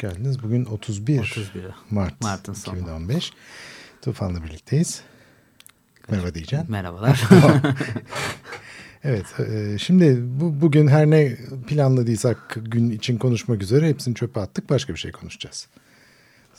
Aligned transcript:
Geldiniz. 0.00 0.42
Bugün 0.42 0.64
31, 0.64 1.20
31 1.20 1.64
Mart 1.90 2.20
Mart'ın 2.20 2.52
sonu. 2.52 2.76
2015. 2.76 3.32
Tufan'la 4.02 4.44
birlikteyiz. 4.44 5.02
Merhaba 6.10 6.34
diyeceğim. 6.34 6.64
Merhabalar. 6.68 7.22
Evet, 9.04 9.26
e, 9.40 9.78
şimdi 9.78 10.18
bu, 10.40 10.60
bugün 10.60 10.88
her 10.88 11.10
ne 11.10 11.36
planladıysak 11.66 12.56
gün 12.56 12.90
için 12.90 13.18
konuşmak 13.18 13.62
üzere 13.62 13.88
hepsini 13.88 14.14
çöpe 14.14 14.40
attık. 14.40 14.70
Başka 14.70 14.92
bir 14.92 14.98
şey 14.98 15.12
konuşacağız. 15.12 15.68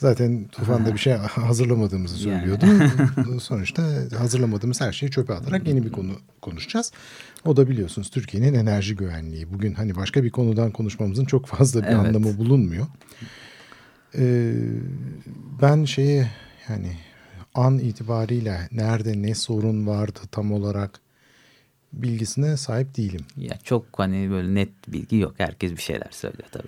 Zaten 0.02 0.48
Tufan'da 0.52 0.92
bir 0.92 0.98
şey 0.98 1.12
hazırlamadığımızı 1.46 2.16
söylüyordu. 2.16 2.66
Sonuçta 3.40 3.82
hazırlamadığımız 4.18 4.80
her 4.80 4.92
şeyi 4.92 5.10
çöpe 5.10 5.34
atarak 5.34 5.68
yeni 5.68 5.84
bir 5.84 5.92
konu 5.92 6.12
konuşacağız. 6.40 6.92
O 7.44 7.56
da 7.56 7.68
biliyorsunuz 7.68 8.10
Türkiye'nin 8.10 8.54
enerji 8.54 8.96
güvenliği. 8.96 9.52
Bugün 9.52 9.74
hani 9.74 9.96
başka 9.96 10.24
bir 10.24 10.30
konudan 10.30 10.70
konuşmamızın 10.70 11.24
çok 11.24 11.46
fazla 11.46 11.82
bir 11.82 11.86
Evet. 11.86 11.96
anlamı 11.96 12.38
bulunmuyor. 12.38 12.86
Ee, 14.18 14.52
ben 15.62 15.84
şeyi 15.84 16.26
yani 16.68 16.96
an 17.54 17.78
itibariyle 17.78 18.68
nerede 18.72 19.22
ne 19.22 19.34
sorun 19.34 19.86
vardı 19.86 20.20
tam 20.32 20.52
olarak 20.52 21.00
bilgisine 21.92 22.56
sahip 22.56 22.96
değilim. 22.96 23.20
ya 23.36 23.58
çok 23.64 23.84
hani 23.96 24.30
böyle 24.30 24.54
net 24.54 24.68
bilgi 24.88 25.16
yok. 25.16 25.34
Herkes 25.38 25.72
bir 25.72 25.82
şeyler 25.82 26.08
söylüyor 26.10 26.48
tabii. 26.52 26.66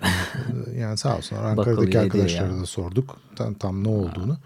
Ee, 0.75 0.79
Yani 0.79 0.97
sağ 0.97 1.17
olsunlar 1.17 1.43
Ankara'daki 1.59 1.81
arkadaşlara 1.99 2.61
da 2.61 2.65
sorduk 2.65 3.19
tam, 3.35 3.53
tam 3.53 3.83
ne 3.83 3.87
olduğunu. 3.87 4.37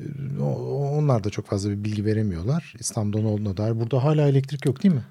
Ee, 0.00 0.04
o- 0.40 0.88
Onlar 0.98 1.24
da 1.24 1.30
çok 1.30 1.46
fazla 1.46 1.70
bir 1.70 1.84
bilgi 1.84 2.04
veremiyorlar. 2.04 2.74
İstanbul'da 2.80 3.22
ne 3.22 3.28
olduğuna 3.28 3.56
dair. 3.56 3.80
Burada 3.80 4.04
hala 4.04 4.28
elektrik 4.28 4.66
yok 4.66 4.82
değil 4.82 4.94
mi? 4.94 5.04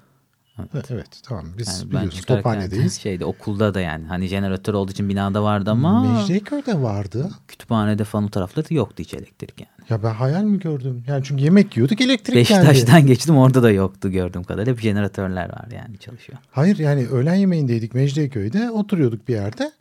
Evet, 0.58 0.90
evet 0.90 1.06
tamam 1.22 1.46
biz 1.58 1.80
Yani 1.80 1.90
biliyorsunuz 1.90 2.24
tophanedeyiz. 2.24 3.00
Şeyde 3.00 3.24
okulda 3.24 3.74
da 3.74 3.80
yani 3.80 4.06
hani 4.06 4.26
jeneratör 4.26 4.74
olduğu 4.74 4.92
için 4.92 5.08
binada 5.08 5.42
vardı 5.42 5.70
ama 5.70 6.14
Mecidiyeköy'de 6.14 6.82
vardı. 6.82 7.30
kütüphanede 7.48 8.04
falan 8.04 8.24
o 8.24 8.28
taraflarda 8.28 8.74
yoktu 8.74 9.02
hiç 9.02 9.14
elektrik 9.14 9.60
yani. 9.60 9.86
Ya 9.90 10.02
ben 10.02 10.14
hayal 10.14 10.42
mi 10.44 10.58
gördüm? 10.58 11.04
Yani 11.06 11.24
çünkü 11.24 11.44
yemek 11.44 11.76
yiyorduk 11.76 12.00
elektrik 12.00 12.48
geldi. 12.48 12.66
Beşiktaş'tan 12.66 13.06
geçtim 13.06 13.36
orada 13.36 13.62
da 13.62 13.70
yoktu 13.70 14.10
gördüğüm 14.10 14.44
kadarıyla. 14.44 14.72
Hep 14.72 14.80
jeneratörler 14.80 15.48
var 15.48 15.68
yani 15.74 15.98
çalışıyor. 15.98 16.38
Hayır 16.50 16.78
yani 16.78 17.06
öğlen 17.06 17.34
yemeğindeydik 17.34 17.94
Mecidiyeköy'de 17.94 18.70
oturuyorduk 18.70 19.28
bir 19.28 19.34
yerde. 19.34 19.72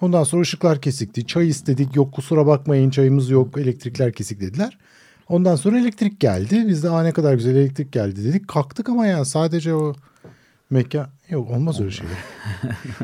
Ondan 0.00 0.24
sonra 0.24 0.42
ışıklar 0.42 0.80
kesikti. 0.80 1.26
Çay 1.26 1.48
istedik. 1.48 1.96
Yok 1.96 2.12
kusura 2.12 2.46
bakmayın 2.46 2.90
çayımız 2.90 3.30
yok. 3.30 3.58
Elektrikler 3.58 4.12
kesik 4.12 4.40
dediler. 4.40 4.78
Ondan 5.28 5.56
sonra 5.56 5.78
elektrik 5.78 6.20
geldi. 6.20 6.64
Biz 6.68 6.82
de 6.82 7.04
ne 7.04 7.12
kadar 7.12 7.34
güzel 7.34 7.56
elektrik 7.56 7.92
geldi 7.92 8.24
dedik. 8.24 8.48
Kalktık 8.48 8.88
ama 8.88 9.06
yani 9.06 9.26
sadece 9.26 9.74
o 9.74 9.94
mekan... 10.70 11.08
Yok 11.28 11.50
olmaz 11.50 11.80
öyle 11.80 11.90
şey. 11.90 12.06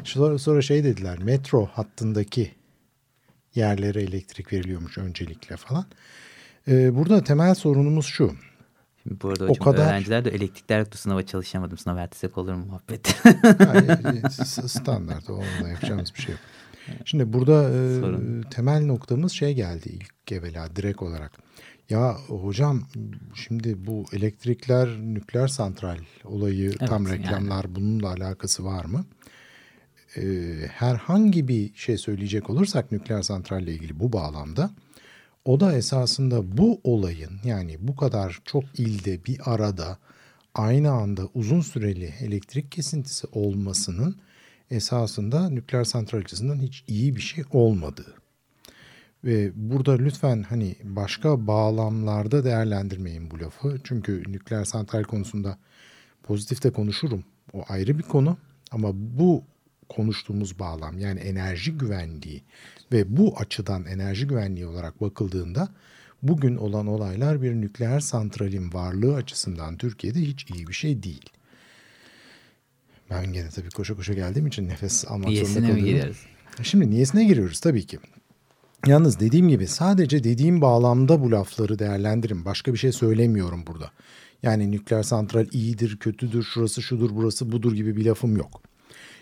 sonra, 0.05 0.39
sonra 0.39 0.63
şey 0.63 0.85
dediler. 0.85 1.19
Metro 1.19 1.67
hattındaki 1.67 2.51
yerlere 3.55 4.03
elektrik 4.03 4.53
veriliyormuş 4.53 4.99
öncelikle 4.99 5.57
falan. 5.57 5.85
Ee, 6.69 6.95
burada 6.95 7.25
temel 7.25 7.55
sorunumuz 7.55 8.07
şu. 8.07 8.33
Şimdi 9.03 9.21
bu 9.21 9.29
arada 9.29 9.45
O 9.45 9.49
hocam 9.49 9.65
kadar- 9.65 9.87
öğrenciler 9.87 10.25
de 10.25 10.31
elektrikler 10.31 10.79
yoktu 10.79 10.99
sınava 10.99 11.23
çalışamadım. 11.27 11.79
Sınav 11.79 11.97
ertesek 11.97 12.39
olur 12.39 12.55
mu 12.55 12.67
muhabbet? 12.67 13.17
Yani, 13.61 14.23
s- 14.31 14.69
standart 14.69 15.31
onunla 15.31 15.69
yapacağımız 15.69 16.15
bir 16.15 16.23
şey 16.23 16.33
yok. 16.33 16.41
Şimdi 17.05 17.33
burada 17.33 17.71
e, 17.71 18.51
temel 18.51 18.85
noktamız 18.87 19.33
şey 19.33 19.55
geldi 19.55 19.89
ilk 19.89 20.33
evvela 20.33 20.77
direkt 20.77 21.03
olarak. 21.03 21.33
Ya 21.91 22.17
hocam 22.29 22.83
şimdi 23.35 23.87
bu 23.87 24.05
elektrikler 24.13 24.89
nükleer 24.89 25.49
santral 25.49 25.99
olayı 26.25 26.79
tam 26.79 27.07
yani. 27.07 27.19
reklamlar 27.19 27.75
bununla 27.75 28.09
alakası 28.09 28.65
var 28.65 28.85
mı? 28.85 29.05
E, 30.17 30.23
herhangi 30.67 31.49
bir 31.49 31.75
şey 31.75 31.99
söyleyecek 31.99 32.51
olursak 32.51 32.93
nükleer 32.93 33.23
santralle 33.23 33.73
ilgili 33.73 34.01
bu 34.01 34.13
bağlamda 34.13 34.71
o 35.45 35.61
da 35.61 35.77
esasında 35.77 36.57
bu 36.57 36.81
olayın 36.85 37.41
yani 37.45 37.77
bu 37.81 37.97
kadar 37.97 38.41
çok 38.45 38.65
ilde 38.79 39.25
bir 39.25 39.41
arada 39.45 39.99
aynı 40.55 40.91
anda 40.91 41.29
uzun 41.35 41.61
süreli 41.61 42.15
elektrik 42.21 42.73
kesintisi 42.73 43.27
olmasının 43.33 44.17
esasında 44.71 45.51
nükleer 45.51 45.85
santral 45.85 46.21
açısından 46.21 46.59
hiç 46.59 46.85
iyi 46.87 47.17
bir 47.17 47.21
şey 47.21 47.45
olmadığı. 47.51 48.22
Ve 49.25 49.53
burada 49.55 49.93
lütfen 49.93 50.43
hani 50.43 50.77
başka 50.85 51.47
bağlamlarda 51.47 52.45
değerlendirmeyin 52.45 53.31
bu 53.31 53.41
lafı. 53.41 53.79
Çünkü 53.85 54.23
nükleer 54.29 54.65
santral 54.65 55.03
konusunda 55.03 55.59
pozitif 56.23 56.63
de 56.63 56.73
konuşurum. 56.73 57.25
O 57.53 57.65
ayrı 57.69 57.99
bir 57.99 58.03
konu. 58.03 58.37
Ama 58.71 58.89
bu 58.95 59.45
konuştuğumuz 59.89 60.59
bağlam 60.59 60.99
yani 60.99 61.21
enerji 61.21 61.73
güvenliği 61.79 62.43
ve 62.93 63.17
bu 63.17 63.35
açıdan 63.39 63.85
enerji 63.85 64.27
güvenliği 64.27 64.67
olarak 64.67 65.01
bakıldığında 65.01 65.69
bugün 66.23 66.57
olan 66.57 66.87
olaylar 66.87 67.43
bir 67.43 67.53
nükleer 67.53 68.01
santralin 68.01 68.73
varlığı 68.73 69.15
açısından 69.15 69.77
Türkiye'de 69.77 70.21
hiç 70.21 70.51
iyi 70.55 70.67
bir 70.69 70.73
şey 70.73 71.03
değil. 71.03 71.31
Ben 73.11 73.33
gene 73.33 73.49
tabii 73.49 73.71
koşa 73.71 73.95
koşa 73.97 74.15
geldiğim 74.15 74.47
için 74.47 74.69
nefes 74.69 75.05
almak 75.05 75.21
zorunda 75.21 75.31
Niyesine 75.31 75.61
mi 75.61 75.67
kalıyorum. 75.69 75.95
gireriz? 75.95 76.17
Şimdi 76.63 76.91
niyesine 76.91 77.25
giriyoruz 77.25 77.61
tabii 77.61 77.87
ki. 77.87 77.99
Yalnız 78.87 79.21
dediğim 79.21 79.49
gibi 79.49 79.67
sadece 79.67 80.25
dediğim 80.25 80.61
bağlamda 80.61 81.21
bu 81.23 81.31
lafları 81.31 81.79
değerlendirin. 81.79 82.45
Başka 82.45 82.73
bir 82.73 82.79
şey 82.79 82.93
söylemiyorum 82.93 83.65
burada. 83.67 83.91
Yani 84.43 84.71
nükleer 84.71 85.03
santral 85.03 85.47
iyidir, 85.53 85.97
kötüdür, 85.97 86.43
şurası 86.43 86.83
şudur, 86.83 87.11
burası 87.15 87.53
budur 87.53 87.73
gibi 87.73 87.97
bir 87.97 88.05
lafım 88.05 88.37
yok. 88.37 88.63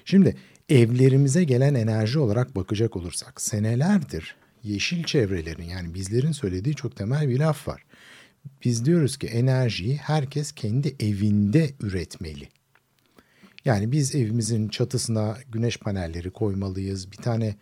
Şimdi 0.04 0.36
evlerimize 0.68 1.44
gelen 1.44 1.74
enerji 1.74 2.18
olarak 2.18 2.56
bakacak 2.56 2.96
olursak 2.96 3.40
senelerdir 3.40 4.36
yeşil 4.64 5.04
çevrelerin 5.04 5.64
yani 5.64 5.94
bizlerin 5.94 6.32
söylediği 6.32 6.74
çok 6.74 6.96
temel 6.96 7.28
bir 7.28 7.38
laf 7.38 7.68
var. 7.68 7.84
Biz 8.64 8.84
diyoruz 8.84 9.16
ki 9.16 9.26
enerjiyi 9.26 9.96
herkes 9.96 10.52
kendi 10.52 10.96
evinde 11.00 11.70
üretmeli. 11.80 12.48
Yani 13.64 13.92
biz 13.92 14.14
evimizin 14.14 14.68
çatısına 14.68 15.38
güneş 15.52 15.78
panelleri 15.78 16.30
koymalıyız. 16.30 17.12
Bir 17.12 17.16
tane 17.16 17.56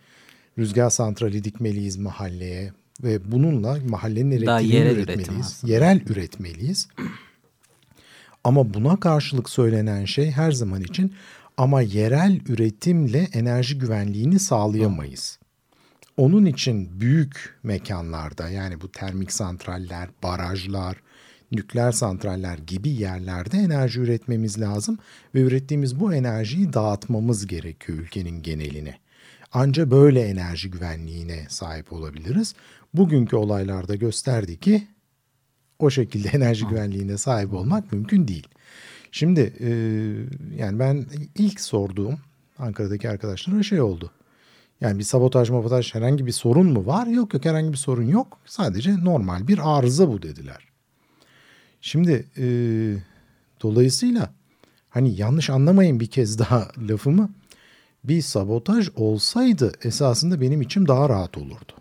rüzgar 0.59 0.89
santrali 0.89 1.43
dikmeliyiz 1.43 1.97
mahalleye 1.97 2.73
ve 3.03 3.31
bununla 3.31 3.77
mahallenin 3.87 4.31
elektriğini 4.31 4.75
yerel 4.75 4.97
üretmeliyiz. 4.97 5.61
Yerel 5.63 6.01
üretmeliyiz. 6.01 6.87
Ama 8.43 8.73
buna 8.73 8.99
karşılık 8.99 9.49
söylenen 9.49 10.05
şey 10.05 10.31
her 10.31 10.51
zaman 10.51 10.81
için 10.81 11.13
ama 11.57 11.81
yerel 11.81 12.39
üretimle 12.47 13.27
enerji 13.33 13.77
güvenliğini 13.77 14.39
sağlayamayız. 14.39 15.39
Onun 16.17 16.45
için 16.45 17.01
büyük 17.01 17.59
mekanlarda 17.63 18.49
yani 18.49 18.81
bu 18.81 18.91
termik 18.91 19.31
santraller, 19.31 20.09
barajlar, 20.23 20.97
nükleer 21.51 21.91
santraller 21.91 22.57
gibi 22.57 22.89
yerlerde 22.89 23.57
enerji 23.57 23.99
üretmemiz 23.99 24.61
lazım 24.61 24.97
ve 25.35 25.41
ürettiğimiz 25.41 25.99
bu 25.99 26.13
enerjiyi 26.13 26.73
dağıtmamız 26.73 27.47
gerekiyor 27.47 27.97
ülkenin 27.97 28.41
geneline. 28.41 28.97
Anca 29.53 29.91
böyle 29.91 30.21
enerji 30.21 30.71
güvenliğine 30.71 31.45
sahip 31.49 31.93
olabiliriz. 31.93 32.55
Bugünkü 32.93 33.35
olaylarda 33.35 33.95
gösterdi 33.95 34.59
ki 34.59 34.87
o 35.79 35.89
şekilde 35.89 36.27
enerji 36.33 36.65
güvenliğine 36.65 37.17
sahip 37.17 37.53
olmak 37.53 37.93
mümkün 37.93 38.27
değil. 38.27 38.47
Şimdi 39.11 39.53
e, 39.59 39.69
yani 40.57 40.79
ben 40.79 41.05
ilk 41.35 41.61
sorduğum 41.61 42.19
Ankara'daki 42.59 43.09
arkadaşlara 43.09 43.63
şey 43.63 43.81
oldu. 43.81 44.11
Yani 44.81 44.99
bir 44.99 45.03
sabotaj 45.03 45.49
mabotaj 45.49 45.95
herhangi 45.95 46.25
bir 46.25 46.31
sorun 46.31 46.67
mu 46.67 46.85
var? 46.85 47.07
Yok 47.07 47.33
yok 47.33 47.45
herhangi 47.45 47.71
bir 47.71 47.77
sorun 47.77 48.07
yok. 48.07 48.37
Sadece 48.45 49.03
normal 49.03 49.47
bir 49.47 49.77
arıza 49.77 50.09
bu 50.09 50.21
dediler. 50.21 50.67
Şimdi 51.81 52.27
e, 52.37 52.45
dolayısıyla 53.61 54.33
hani 54.89 55.15
yanlış 55.15 55.49
anlamayın 55.49 55.99
bir 55.99 56.07
kez 56.07 56.39
daha 56.39 56.71
lafımı. 56.89 57.29
Bir 58.03 58.21
sabotaj 58.21 58.89
olsaydı 58.95 59.71
esasında 59.83 60.41
benim 60.41 60.61
içim 60.61 60.87
daha 60.87 61.09
rahat 61.09 61.37
olurdu. 61.37 61.73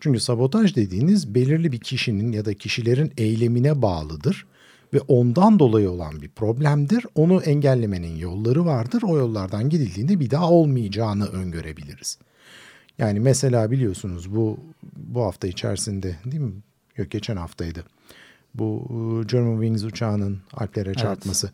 Çünkü 0.00 0.20
sabotaj 0.20 0.76
dediğiniz 0.76 1.34
belirli 1.34 1.72
bir 1.72 1.80
kişinin 1.80 2.32
ya 2.32 2.44
da 2.44 2.54
kişilerin 2.54 3.12
eylemine 3.16 3.82
bağlıdır 3.82 4.46
ve 4.94 5.00
ondan 5.00 5.58
dolayı 5.58 5.90
olan 5.90 6.22
bir 6.22 6.28
problemdir. 6.28 7.06
Onu 7.14 7.42
engellemenin 7.42 8.16
yolları 8.16 8.64
vardır. 8.64 9.02
O 9.02 9.16
yollardan 9.16 9.68
gidildiğinde 9.68 10.20
bir 10.20 10.30
daha 10.30 10.50
olmayacağını 10.50 11.26
öngörebiliriz. 11.26 12.18
Yani 12.98 13.20
mesela 13.20 13.70
biliyorsunuz 13.70 14.34
bu 14.34 14.58
bu 14.96 15.22
hafta 15.22 15.48
içerisinde 15.48 16.16
değil 16.24 16.42
mi? 16.42 16.52
Yok 16.96 17.10
geçen 17.10 17.36
haftaydı. 17.36 17.84
Bu 18.54 18.88
e, 18.90 19.26
Germanwings 19.32 19.84
uçağının 19.84 20.38
Alplere 20.52 20.94
çarpması. 20.94 21.50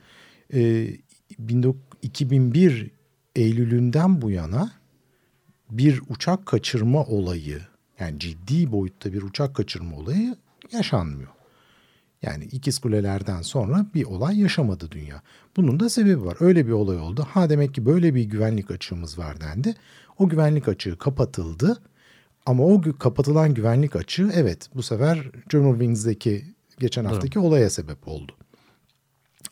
Evet. 0.50 1.00
Ee, 1.38 1.74
2001 2.02 2.90
Eylül'ünden 3.36 4.22
bu 4.22 4.30
yana 4.30 4.72
bir 5.70 6.02
uçak 6.08 6.46
kaçırma 6.46 7.04
olayı 7.04 7.60
yani 8.00 8.18
ciddi 8.18 8.72
boyutta 8.72 9.12
bir 9.12 9.22
uçak 9.22 9.54
kaçırma 9.54 9.96
olayı 9.96 10.36
yaşanmıyor. 10.72 11.30
Yani 12.22 12.44
ikiz 12.44 12.78
kulelerden 12.78 13.42
sonra 13.42 13.86
bir 13.94 14.04
olay 14.04 14.40
yaşamadı 14.40 14.90
dünya. 14.90 15.22
Bunun 15.56 15.80
da 15.80 15.88
sebebi 15.88 16.24
var. 16.24 16.36
Öyle 16.40 16.66
bir 16.66 16.72
olay 16.72 16.98
oldu. 16.98 17.26
Ha 17.30 17.50
demek 17.50 17.74
ki 17.74 17.86
böyle 17.86 18.14
bir 18.14 18.24
güvenlik 18.24 18.70
açığımız 18.70 19.18
var 19.18 19.40
dendi. 19.40 19.74
O 20.18 20.28
güvenlik 20.28 20.68
açığı 20.68 20.98
kapatıldı. 20.98 21.82
Ama 22.46 22.64
o 22.64 22.82
kapatılan 22.98 23.54
güvenlik 23.54 23.96
açığı 23.96 24.30
evet 24.34 24.68
bu 24.74 24.82
sefer 24.82 25.30
Germanwings'deki 25.48 26.44
geçen 26.78 27.04
haftaki 27.04 27.34
Doğru. 27.34 27.44
olaya 27.44 27.70
sebep 27.70 28.08
oldu. 28.08 28.32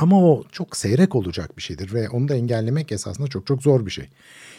Ama 0.01 0.25
o 0.25 0.45
çok 0.53 0.77
seyrek 0.77 1.15
olacak 1.15 1.57
bir 1.57 1.63
şeydir 1.63 1.95
ve 1.95 2.09
onu 2.09 2.29
da 2.29 2.35
engellemek 2.35 2.93
esasında 2.93 3.29
çok 3.29 3.47
çok 3.47 3.63
zor 3.63 3.87
bir 3.87 3.91
şey. 3.91 4.09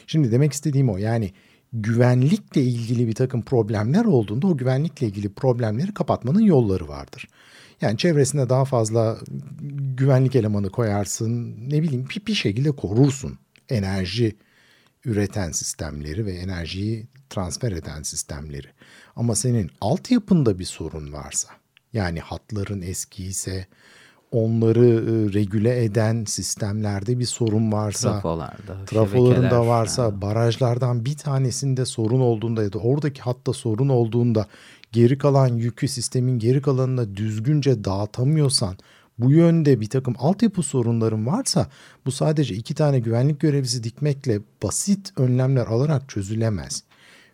Şimdi 0.08 0.32
demek 0.32 0.54
istediğim 0.54 0.90
o 0.90 0.98
yani 0.98 1.34
güvenlikle 1.74 2.64
ilgili 2.64 3.08
bir 3.08 3.16
takım 3.16 3.42
problemler 3.42 4.06
olduğunda 4.06 4.48
o 4.48 4.58
güvenlikle 4.58 5.08
ilgili 5.08 5.34
problemleri 5.34 5.94
kapatmanın 5.94 6.42
yolları 6.42 6.88
vardır. 6.88 7.28
Yani 7.82 7.98
çevresine 7.98 8.50
daha 8.50 8.66
fazla 8.66 9.18
güvenlik 9.98 10.36
elemanı 10.36 10.70
koyarsın. 10.70 11.56
Ne 11.70 11.84
bileyim 11.84 12.08
bir, 12.10 12.26
bir 12.26 12.34
şekilde 12.34 12.72
korursun 12.72 13.40
enerji 13.70 14.36
üreten 15.06 15.52
sistemleri 15.52 16.26
ve 16.26 16.32
enerjiyi 16.32 17.08
transfer 17.30 17.72
eden 17.72 18.02
sistemleri. 18.04 18.68
Ama 19.16 19.36
senin 19.36 19.72
altyapında 19.82 20.60
bir 20.60 20.66
sorun 20.66 21.14
varsa 21.14 21.50
yani 21.94 22.20
hatların 22.20 22.82
eski 22.82 23.24
ise 23.24 23.68
onları 24.32 24.86
e, 24.86 25.34
regüle 25.34 25.84
eden 25.84 26.26
sistemlerde 26.26 27.20
bir 27.20 27.26
sorun 27.26 27.72
varsa, 27.72 28.12
trafolarda, 28.12 28.86
trafolarında 28.86 29.68
varsa, 29.68 30.04
yani. 30.04 30.22
barajlardan 30.22 31.06
bir 31.06 31.18
tanesinde 31.18 31.86
sorun 31.86 32.20
olduğunda 32.20 32.64
ya 32.64 32.74
da 32.74 32.80
oradaki 32.80 33.22
hatta 33.22 33.54
sorun 33.54 33.90
olduğunda 33.90 34.48
geri 34.92 35.18
kalan 35.18 35.48
yükü 35.48 35.88
sistemin 35.88 36.40
geri 36.40 36.62
kalanına 36.62 37.16
düzgünce 37.16 37.84
dağıtamıyorsan 37.84 38.78
bu 39.20 39.32
yönde 39.32 39.82
bir 39.82 39.90
takım 39.90 40.16
altyapı 40.18 40.64
sorunların 40.64 41.28
varsa 41.28 41.68
bu 42.06 42.12
sadece 42.12 42.56
iki 42.56 42.76
tane 42.76 43.00
güvenlik 43.00 43.40
görevlisi 43.40 43.84
dikmekle 43.84 44.40
basit 44.64 45.14
önlemler 45.18 45.68
alarak 45.68 46.10
çözülemez. 46.10 46.84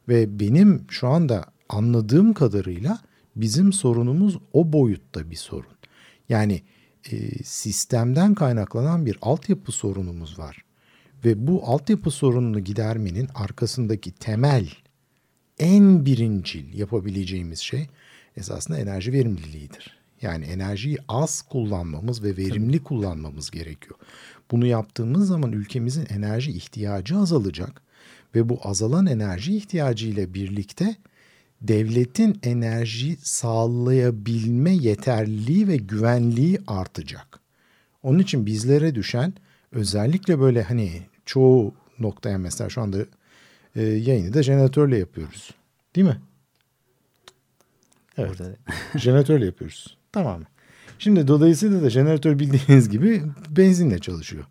Ve 0.09 0.39
benim 0.39 0.85
şu 0.89 1.07
anda 1.07 1.45
anladığım 1.69 2.33
kadarıyla 2.33 2.99
bizim 3.35 3.73
sorunumuz 3.73 4.37
o 4.53 4.73
boyutta 4.73 5.31
bir 5.31 5.35
sorun. 5.35 5.77
Yani 6.29 6.61
e, 7.11 7.43
sistemden 7.43 8.33
kaynaklanan 8.33 9.05
bir 9.05 9.17
altyapı 9.21 9.71
sorunumuz 9.71 10.39
var. 10.39 10.63
Ve 11.25 11.47
bu 11.47 11.61
altyapı 11.65 12.11
sorununu 12.11 12.59
gidermenin 12.59 13.29
arkasındaki 13.35 14.11
temel 14.11 14.69
en 15.59 16.05
birincil 16.05 16.73
yapabileceğimiz 16.73 17.59
şey 17.59 17.87
esasında 18.37 18.77
enerji 18.79 19.13
verimliliğidir. 19.13 19.97
Yani 20.21 20.45
enerjiyi 20.45 20.97
az 21.07 21.41
kullanmamız 21.41 22.23
ve 22.23 22.37
verimli 22.37 22.83
kullanmamız 22.83 23.51
gerekiyor. 23.51 23.95
Bunu 24.51 24.65
yaptığımız 24.65 25.27
zaman 25.27 25.51
ülkemizin 25.51 26.05
enerji 26.09 26.51
ihtiyacı 26.51 27.17
azalacak 27.17 27.81
ve 28.35 28.49
bu 28.49 28.59
azalan 28.63 29.05
enerji 29.05 29.57
ihtiyacı 29.57 30.07
ile 30.07 30.33
birlikte 30.33 30.95
devletin 31.61 32.39
enerji 32.43 33.17
sağlayabilme 33.21 34.71
yeterliliği 34.71 35.67
ve 35.67 35.77
güvenliği 35.77 36.59
artacak. 36.67 37.39
Onun 38.03 38.19
için 38.19 38.45
bizlere 38.45 38.95
düşen 38.95 39.33
özellikle 39.71 40.39
böyle 40.39 40.63
hani 40.63 41.01
çoğu 41.25 41.73
noktaya 41.99 42.37
mesela 42.37 42.69
şu 42.69 42.81
anda 42.81 42.97
e, 43.75 43.83
yayını 43.83 44.33
da 44.33 44.43
jeneratörle 44.43 44.97
yapıyoruz. 44.97 45.51
Değil 45.95 46.07
mi? 46.07 46.17
Evet. 48.17 48.41
jeneratörle 48.95 49.45
yapıyoruz. 49.45 49.97
Tamam. 50.11 50.43
Şimdi 50.99 51.27
dolayısıyla 51.27 51.81
da 51.81 51.89
jeneratör 51.89 52.39
bildiğiniz 52.39 52.89
gibi 52.89 53.23
benzinle 53.49 53.99
çalışıyor. 53.99 54.45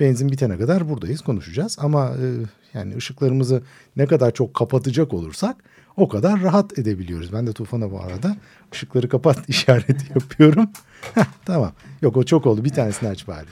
Benzin 0.00 0.32
bitene 0.32 0.58
kadar 0.58 0.88
buradayız 0.88 1.20
konuşacağız 1.20 1.76
ama 1.80 2.08
e, 2.08 2.26
yani 2.74 2.96
ışıklarımızı 2.96 3.62
ne 3.96 4.06
kadar 4.06 4.30
çok 4.30 4.54
kapatacak 4.54 5.14
olursak 5.14 5.56
o 5.96 6.08
kadar 6.08 6.42
rahat 6.42 6.78
edebiliyoruz. 6.78 7.32
Ben 7.32 7.46
de 7.46 7.52
Tufan'a 7.52 7.90
bu 7.90 8.00
arada 8.00 8.36
ışıkları 8.74 9.08
kapat 9.08 9.48
işareti 9.48 10.12
yapıyorum. 10.14 10.70
tamam. 11.44 11.72
Yok 12.02 12.16
o 12.16 12.22
çok 12.22 12.46
oldu. 12.46 12.64
Bir 12.64 12.70
tanesini 12.70 13.08
aç 13.08 13.28
bari. 13.28 13.46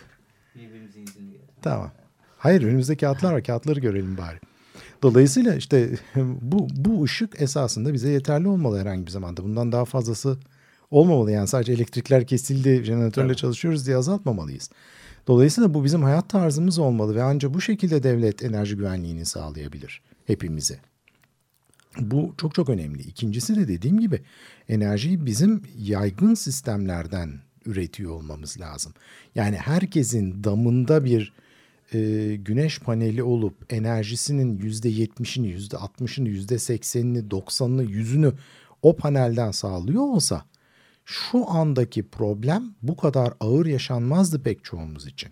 Tamam. 1.62 1.91
Hayır 2.39 2.62
önümüzde 2.62 2.97
kağıtlar 2.97 3.33
var. 3.33 3.45
Kağıtları 3.45 3.81
görelim 3.81 4.19
bari. 4.19 4.39
Dolayısıyla 5.03 5.55
işte 5.55 5.91
bu, 6.43 6.69
bu 6.77 7.05
ışık 7.05 7.43
esasında 7.43 7.93
bize 7.93 8.11
yeterli 8.11 8.49
olmalı 8.49 8.81
herhangi 8.81 9.06
bir 9.06 9.11
zamanda. 9.11 9.45
Bundan 9.45 9.73
daha 9.73 9.85
fazlası 9.85 10.39
olmamalı. 10.91 11.33
Yani 11.33 11.49
sadece 11.49 11.73
elektrikler 11.73 12.27
kesildi, 12.27 12.85
jeneratörle 12.85 13.27
evet. 13.27 13.39
çalışıyoruz 13.39 13.87
diye 13.87 13.97
azaltmamalıyız. 13.97 14.71
Dolayısıyla 15.29 15.75
bu 15.75 15.85
bizim 15.85 16.03
hayat 16.03 16.29
tarzımız 16.29 16.79
olmalı 16.79 17.15
ve 17.15 17.23
ancak 17.23 17.55
bu 17.55 17.61
şekilde 17.61 18.03
devlet 18.03 18.45
enerji 18.45 18.77
güvenliğini 18.77 19.25
sağlayabilir 19.25 20.03
hepimize. 20.27 20.79
Bu 22.01 22.35
çok 22.39 22.55
çok 22.55 22.69
önemli. 22.69 23.03
İkincisi 23.03 23.57
de 23.57 23.69
dediğim 23.69 24.01
gibi 24.01 24.23
enerjiyi 24.69 25.27
bizim 25.27 25.63
yaygın 25.79 26.35
sistemlerden 26.35 27.41
üretiyor 27.67 28.13
olmamız 28.13 28.61
lazım. 28.61 28.93
Yani 29.35 29.57
herkesin 29.57 30.45
damında 30.45 31.05
bir 31.05 31.33
e, 31.95 32.37
güneş 32.37 32.79
paneli 32.79 33.23
olup 33.23 33.73
enerjisinin 33.73 34.59
yüzde 34.59 34.89
yetmişini, 34.89 35.49
yüzde 35.49 35.77
altmışını, 35.77 36.29
yüzde 36.29 36.59
seksenini, 36.59 37.31
doksanını, 37.31 37.85
yüzünü 37.85 38.33
o 38.83 38.97
panelden 38.97 39.51
sağlıyor 39.51 40.03
olsa 40.03 40.45
şu 41.11 41.51
andaki 41.51 42.09
problem 42.09 42.75
bu 42.83 42.97
kadar 42.97 43.33
ağır 43.41 43.67
yaşanmazdı 43.67 44.43
pek 44.43 44.65
çoğumuz 44.65 45.07
için. 45.07 45.31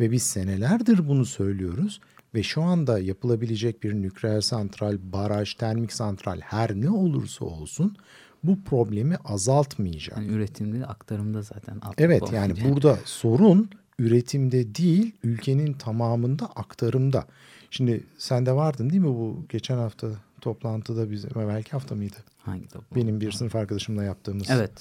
Ve 0.00 0.10
biz 0.10 0.22
senelerdir 0.22 1.08
bunu 1.08 1.24
söylüyoruz 1.24 2.00
ve 2.34 2.42
şu 2.42 2.62
anda 2.62 2.98
yapılabilecek 2.98 3.82
bir 3.82 3.94
nükleer 3.94 4.40
santral, 4.40 4.98
baraj, 5.02 5.54
termik 5.54 5.92
santral 5.92 6.40
her 6.40 6.74
ne 6.74 6.90
olursa 6.90 7.44
olsun 7.44 7.96
bu 8.44 8.64
problemi 8.64 9.16
azaltmayacak. 9.24 10.18
Yani 10.18 10.28
üretimde 10.28 10.86
aktarımda 10.86 11.42
zaten. 11.42 11.80
Evet 11.98 12.32
yani 12.32 12.54
burada 12.68 12.98
sorun 13.04 13.70
üretimde 13.98 14.74
değil 14.74 15.12
ülkenin 15.22 15.72
tamamında 15.72 16.46
aktarımda. 16.46 17.26
Şimdi 17.70 18.04
sen 18.18 18.46
de 18.46 18.52
vardın 18.52 18.90
değil 18.90 19.02
mi 19.02 19.08
bu 19.08 19.44
geçen 19.48 19.78
hafta 19.78 20.08
toplantıda 20.40 21.10
bizim 21.10 21.30
belki 21.36 21.70
hafta 21.70 21.94
mıydı? 21.94 22.16
Hangi 22.42 22.68
toplantı? 22.68 22.94
Benim 22.94 23.20
bir 23.20 23.32
sınıf 23.32 23.56
arkadaşımla 23.56 24.04
yaptığımız. 24.04 24.50
Evet. 24.50 24.72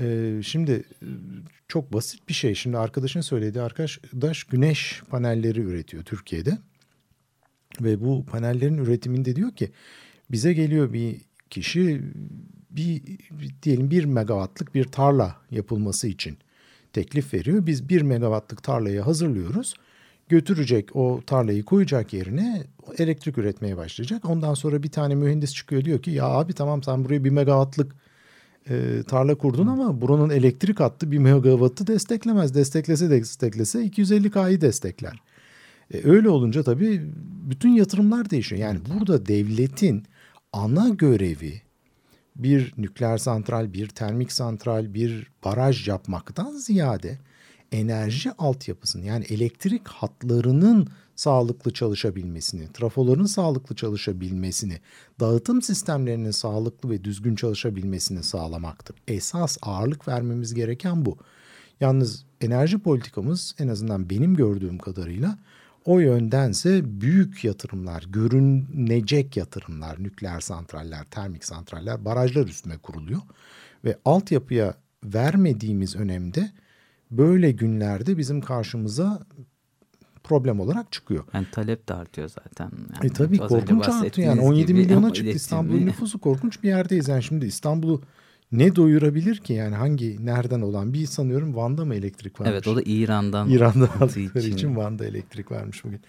Ee, 0.00 0.40
şimdi 0.42 0.84
çok 1.68 1.92
basit 1.92 2.28
bir 2.28 2.34
şey. 2.34 2.54
Şimdi 2.54 2.78
arkadaşın 2.78 3.20
söylediği 3.20 3.64
arkadaş 3.64 4.44
güneş 4.44 5.02
panelleri 5.10 5.60
üretiyor 5.60 6.02
Türkiye'de. 6.02 6.58
Ve 7.80 8.00
bu 8.00 8.26
panellerin 8.26 8.78
üretiminde 8.78 9.36
diyor 9.36 9.52
ki 9.52 9.70
bize 10.30 10.52
geliyor 10.52 10.92
bir 10.92 11.20
kişi 11.50 12.02
bir 12.70 13.02
diyelim 13.62 13.90
bir 13.90 14.04
megawattlık 14.04 14.74
bir 14.74 14.84
tarla 14.84 15.36
yapılması 15.50 16.08
için 16.08 16.38
teklif 16.92 17.34
veriyor. 17.34 17.66
Biz 17.66 17.88
bir 17.88 18.02
megawattlık 18.02 18.62
tarlayı 18.62 19.00
hazırlıyoruz. 19.00 19.74
Götürecek 20.28 20.96
o 20.96 21.20
tarlayı 21.26 21.64
koyacak 21.64 22.12
yerine 22.12 22.64
elektrik 22.98 23.38
üretmeye 23.38 23.76
başlayacak. 23.76 24.24
Ondan 24.24 24.54
sonra 24.54 24.82
bir 24.82 24.90
tane 24.90 25.14
mühendis 25.14 25.54
çıkıyor 25.54 25.84
diyor 25.84 26.02
ki 26.02 26.10
ya 26.10 26.24
abi 26.24 26.52
tamam 26.52 26.82
sen 26.82 27.04
buraya 27.04 27.24
bir 27.24 27.30
megawattlık 27.30 27.96
e, 28.70 29.02
tarla 29.02 29.34
kurdun 29.34 29.66
ama 29.66 30.00
buranın 30.00 30.30
elektrik 30.30 30.80
hattı 30.80 31.12
bir 31.12 31.18
megawattı 31.18 31.86
desteklemez. 31.86 32.54
Desteklese 32.54 33.10
desteklese 33.10 33.86
250K'yı 33.86 34.60
destekler. 34.60 35.22
E, 35.94 36.08
öyle 36.08 36.28
olunca 36.28 36.62
tabii 36.62 37.12
bütün 37.50 37.70
yatırımlar 37.70 38.30
değişiyor. 38.30 38.62
Yani 38.62 38.78
burada 38.94 39.26
devletin 39.26 40.04
ana 40.52 40.88
görevi 40.88 41.62
bir 42.36 42.74
nükleer 42.78 43.18
santral, 43.18 43.72
bir 43.72 43.88
termik 43.88 44.32
santral, 44.32 44.94
bir 44.94 45.30
baraj 45.44 45.88
yapmaktan 45.88 46.52
ziyade 46.52 47.18
enerji 47.72 48.32
altyapısını 48.38 49.04
yani 49.04 49.24
elektrik 49.24 49.88
hatlarının 49.88 50.88
sağlıklı 51.16 51.72
çalışabilmesini, 51.72 52.72
trafoların 52.72 53.24
sağlıklı 53.24 53.76
çalışabilmesini, 53.76 54.80
dağıtım 55.20 55.62
sistemlerinin 55.62 56.30
sağlıklı 56.30 56.90
ve 56.90 57.04
düzgün 57.04 57.36
çalışabilmesini 57.36 58.22
sağlamaktır. 58.22 58.96
Esas 59.08 59.58
ağırlık 59.62 60.08
vermemiz 60.08 60.54
gereken 60.54 61.06
bu. 61.06 61.18
Yalnız 61.80 62.24
enerji 62.40 62.78
politikamız 62.78 63.54
en 63.58 63.68
azından 63.68 64.10
benim 64.10 64.34
gördüğüm 64.34 64.78
kadarıyla 64.78 65.38
O 65.84 65.98
yöndense 65.98 67.00
büyük 67.00 67.44
yatırımlar, 67.44 68.04
görünecek 68.08 69.36
yatırımlar, 69.36 70.02
nükleer 70.02 70.40
santraller, 70.40 71.04
termik 71.04 71.44
santraller, 71.44 72.04
barajlar 72.04 72.46
üstüne 72.46 72.78
kuruluyor. 72.78 73.20
Ve 73.84 73.98
altyapıya 74.04 74.74
vermediğimiz 75.04 75.96
önemde 75.96 76.50
böyle 77.10 77.50
günlerde 77.50 78.18
bizim 78.18 78.40
karşımıza 78.40 79.22
problem 80.24 80.60
olarak 80.60 80.92
çıkıyor. 80.92 81.24
Yani 81.34 81.46
talep 81.52 81.88
de 81.88 81.94
artıyor 81.94 82.28
zaten. 82.28 82.70
Yani 82.94 83.06
e 83.06 83.08
tabii 83.08 83.38
korkunç 83.38 83.88
artıyor 83.88 84.28
yani 84.28 84.40
17 84.40 84.66
gibi, 84.66 84.80
milyona 84.80 85.12
çıktı 85.12 85.30
İstanbul'un 85.30 85.86
nüfusu 85.86 86.18
korkunç 86.18 86.62
bir 86.62 86.68
yerdeyiz. 86.68 87.08
Yani 87.08 87.22
şimdi 87.22 87.46
İstanbul'u 87.46 88.02
ne 88.52 88.76
doyurabilir 88.76 89.36
ki 89.36 89.52
yani 89.52 89.74
hangi 89.74 90.26
nereden 90.26 90.60
olan 90.60 90.92
bir 90.92 91.06
sanıyorum 91.06 91.56
Van'da 91.56 91.84
mı 91.84 91.94
elektrik 91.94 92.40
varmış? 92.40 92.52
Evet 92.52 92.68
o 92.68 92.76
da 92.76 92.82
İran'dan. 92.84 93.48
İran'dan 93.48 93.88
aldıkları 94.00 94.38
için. 94.38 94.52
için 94.52 94.76
Van'da 94.76 95.06
elektrik 95.06 95.50
varmış 95.50 95.84
bugün. 95.84 96.00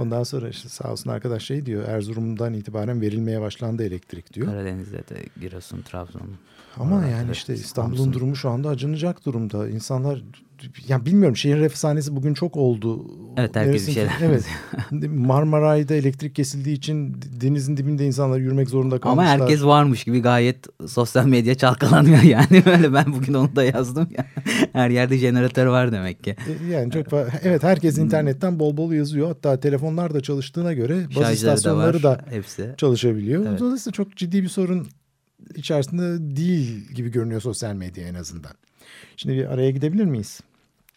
Ondan 0.00 0.22
sonra 0.22 0.48
işte 0.48 0.68
sağ 0.68 0.92
olsun 0.92 1.10
arkadaş 1.10 1.42
şey 1.42 1.66
diyor 1.66 1.84
Erzurum'dan 1.88 2.54
itibaren 2.54 3.00
verilmeye 3.00 3.40
başlandı 3.40 3.84
elektrik 3.84 4.34
diyor. 4.34 4.46
Karadeniz'de 4.46 4.98
de 4.98 5.24
Giresun, 5.40 5.82
Trabzon. 5.82 6.30
Ama 6.76 7.06
yani 7.06 7.24
evet, 7.26 7.36
işte 7.36 7.54
İstanbul'un 7.54 8.12
durumu 8.12 8.36
şu 8.36 8.50
anda 8.50 8.68
acınacak 8.68 9.26
durumda. 9.26 9.68
İnsanlar 9.68 10.22
ya 10.88 11.06
bilmiyorum 11.06 11.36
şehir 11.36 11.60
efsanesi 11.60 12.16
bugün 12.16 12.34
çok 12.34 12.56
oldu. 12.56 13.06
Evet 13.36 13.56
herkes 13.56 13.88
bir 13.88 13.92
şeyler. 13.92 14.12
Evet. 14.22 14.44
Marmaray'da 15.08 15.94
elektrik 15.94 16.34
kesildiği 16.34 16.76
için 16.76 17.16
denizin 17.40 17.76
dibinde 17.76 18.06
insanlar 18.06 18.38
yürümek 18.38 18.68
zorunda 18.68 19.00
kalmışlar. 19.00 19.34
Ama 19.34 19.42
herkes 19.42 19.64
varmış 19.64 20.04
gibi 20.04 20.20
gayet 20.22 20.66
sosyal 20.88 21.26
medya 21.26 21.54
çalkalanıyor 21.54 22.22
yani. 22.22 22.62
Böyle 22.66 22.92
ben 22.92 23.12
bugün 23.12 23.34
onu 23.34 23.56
da 23.56 23.64
yazdım 23.64 24.08
ya. 24.18 24.26
Her 24.72 24.90
yerde 24.90 25.18
jeneratör 25.18 25.66
var 25.66 25.92
demek 25.92 26.24
ki. 26.24 26.30
E, 26.30 26.72
yani 26.72 26.92
çok 26.92 27.06
evet 27.42 27.62
herkes 27.62 27.98
internetten 27.98 28.58
bol 28.58 28.76
bol 28.76 28.92
yazıyor. 28.92 29.28
Hatta 29.28 29.60
telefonlar 29.60 30.14
da 30.14 30.20
çalıştığına 30.20 30.72
göre 30.72 31.06
baz 31.16 31.32
istasyonları 31.32 32.02
da, 32.02 32.10
var, 32.10 32.18
da 32.18 32.30
hepsi. 32.30 32.74
çalışabiliyor. 32.76 33.46
Evet. 33.48 33.60
Dolayısıyla 33.60 33.92
çok 33.92 34.16
ciddi 34.16 34.42
bir 34.42 34.48
sorun 34.48 34.88
içerisinde 35.54 36.36
değil 36.36 36.88
gibi 36.94 37.10
görünüyor 37.10 37.40
sosyal 37.40 37.74
medya 37.74 38.08
en 38.08 38.14
azından. 38.14 38.52
Şimdi 39.16 39.36
bir 39.36 39.46
araya 39.46 39.70
gidebilir 39.70 40.04
miyiz? 40.04 40.40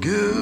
good. 0.00 0.39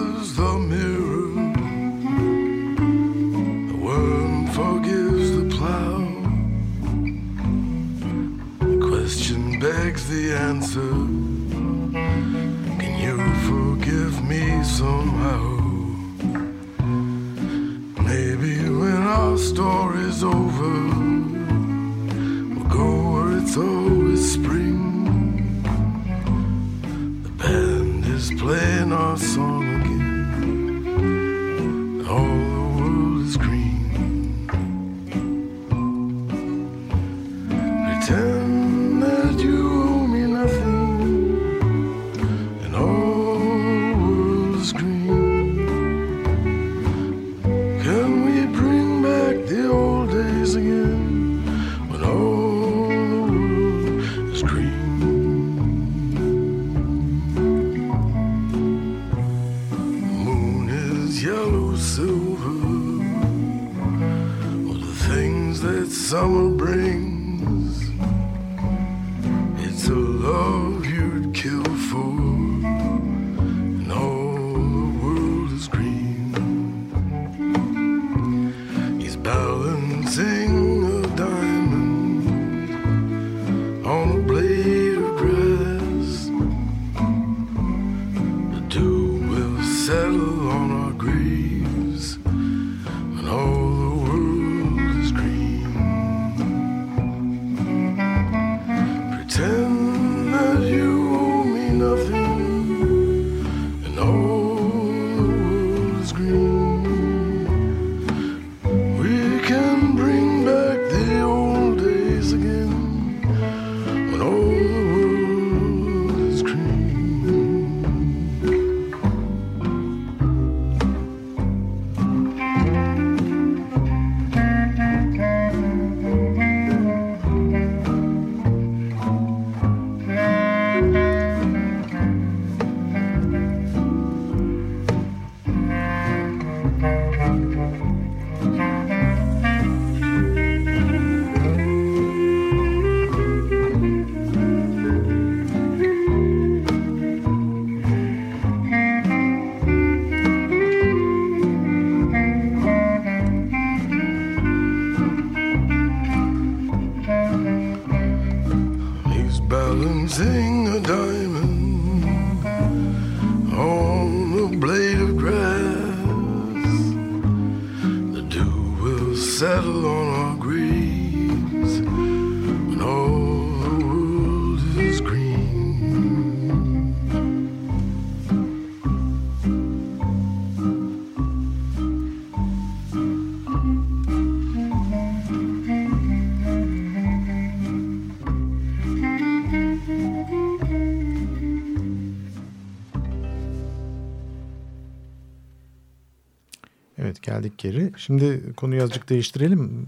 Evet 196.99 197.23
geldik 197.23 197.59
geri. 197.59 197.93
Şimdi 197.97 198.55
konuyu 198.57 198.83
azıcık 198.83 199.09
değiştirelim. 199.09 199.87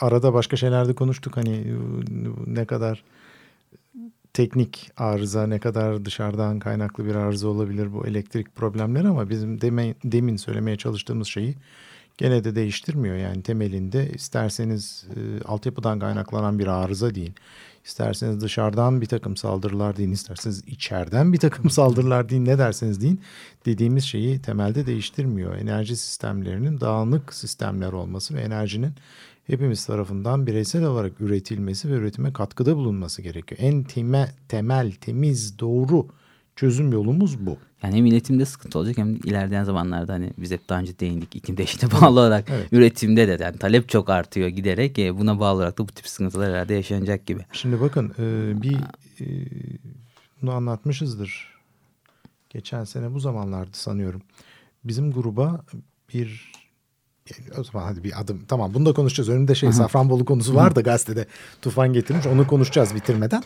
Arada 0.00 0.34
başka 0.34 0.56
şeylerde 0.56 0.92
konuştuk. 0.92 1.36
Hani 1.36 1.64
ne 2.46 2.64
kadar 2.64 3.02
teknik 4.32 4.90
arıza, 4.96 5.46
ne 5.46 5.58
kadar 5.58 6.04
dışarıdan 6.04 6.58
kaynaklı 6.58 7.06
bir 7.06 7.14
arıza 7.14 7.48
olabilir 7.48 7.92
bu 7.92 8.06
elektrik 8.06 8.56
problemleri 8.56 9.08
ama 9.08 9.30
bizim 9.30 9.60
deme, 9.60 9.94
demin 10.04 10.36
söylemeye 10.36 10.76
çalıştığımız 10.76 11.28
şeyi 11.28 11.54
gene 12.18 12.44
de 12.44 12.54
değiştirmiyor. 12.54 13.16
Yani 13.16 13.42
temelinde 13.42 14.10
isterseniz 14.10 15.06
e, 15.16 15.44
altyapıdan 15.44 15.98
kaynaklanan 15.98 16.58
bir 16.58 16.66
arıza 16.66 17.14
değil. 17.14 17.32
İsterseniz 17.86 18.40
dışarıdan 18.40 19.00
bir 19.00 19.06
takım 19.06 19.36
saldırılar 19.36 19.96
deyin, 19.96 20.12
isterseniz 20.12 20.62
içeriden 20.66 21.32
bir 21.32 21.38
takım 21.38 21.70
saldırılar 21.70 22.28
deyin, 22.28 22.44
ne 22.44 22.58
derseniz 22.58 23.00
deyin. 23.00 23.20
Dediğimiz 23.66 24.04
şeyi 24.04 24.42
temelde 24.42 24.86
değiştirmiyor. 24.86 25.56
Enerji 25.56 25.96
sistemlerinin 25.96 26.80
dağınık 26.80 27.34
sistemler 27.34 27.92
olması 27.92 28.34
ve 28.34 28.40
enerjinin 28.40 28.92
hepimiz 29.46 29.86
tarafından 29.86 30.46
bireysel 30.46 30.84
olarak 30.84 31.20
üretilmesi 31.20 31.90
ve 31.90 31.94
üretime 31.94 32.32
katkıda 32.32 32.76
bulunması 32.76 33.22
gerekiyor. 33.22 33.60
En 33.62 33.84
teme, 33.84 34.34
temel, 34.48 34.92
temiz, 34.92 35.58
doğru 35.58 36.06
çözüm 36.56 36.92
yolumuz 36.92 37.46
bu. 37.46 37.58
Yani 37.86 37.96
hem 37.96 38.06
iletimde 38.06 38.44
sıkıntı 38.44 38.78
olacak 38.78 38.98
hem 38.98 39.14
ilerleyen 39.14 39.64
zamanlarda 39.64 40.12
hani 40.12 40.30
biz 40.38 40.50
hep 40.50 40.68
daha 40.68 40.80
önce 40.80 40.98
değindik 40.98 41.36
iklim 41.36 41.56
değişikliğine 41.56 41.94
bağlı 42.00 42.20
olarak 42.20 42.50
Evet. 42.50 42.72
üretimde 42.72 43.28
de 43.28 43.44
yani 43.44 43.58
talep 43.58 43.88
çok 43.88 44.10
artıyor 44.10 44.48
giderek 44.48 44.98
e, 44.98 45.18
buna 45.18 45.40
bağlı 45.40 45.56
olarak 45.56 45.78
da 45.78 45.88
bu 45.88 45.92
tip 45.92 46.08
sıkıntılar 46.08 46.52
herhalde 46.52 46.74
yaşanacak 46.74 47.26
gibi. 47.26 47.40
Şimdi 47.52 47.80
bakın 47.80 48.14
e, 48.18 48.62
bir 48.62 48.76
e, 49.20 49.26
bunu 50.42 50.52
anlatmışızdır. 50.52 51.56
Geçen 52.50 52.84
sene 52.84 53.14
bu 53.14 53.20
zamanlardı 53.20 53.76
sanıyorum. 53.76 54.22
Bizim 54.84 55.12
gruba 55.12 55.64
bir 56.14 56.52
o 57.58 57.64
zaman 57.64 57.82
hadi 57.84 58.04
bir 58.04 58.20
adım 58.20 58.42
tamam 58.48 58.74
bunu 58.74 58.86
da 58.86 58.92
konuşacağız. 58.92 59.28
Önümde 59.28 59.54
şey 59.54 59.72
Safranbolu 59.72 60.24
konusu 60.24 60.54
var 60.54 60.74
da 60.74 60.80
gazetede 60.80 61.26
tufan 61.62 61.92
getirmiş. 61.92 62.26
Onu 62.26 62.46
konuşacağız 62.46 62.94
bitirmeden. 62.94 63.42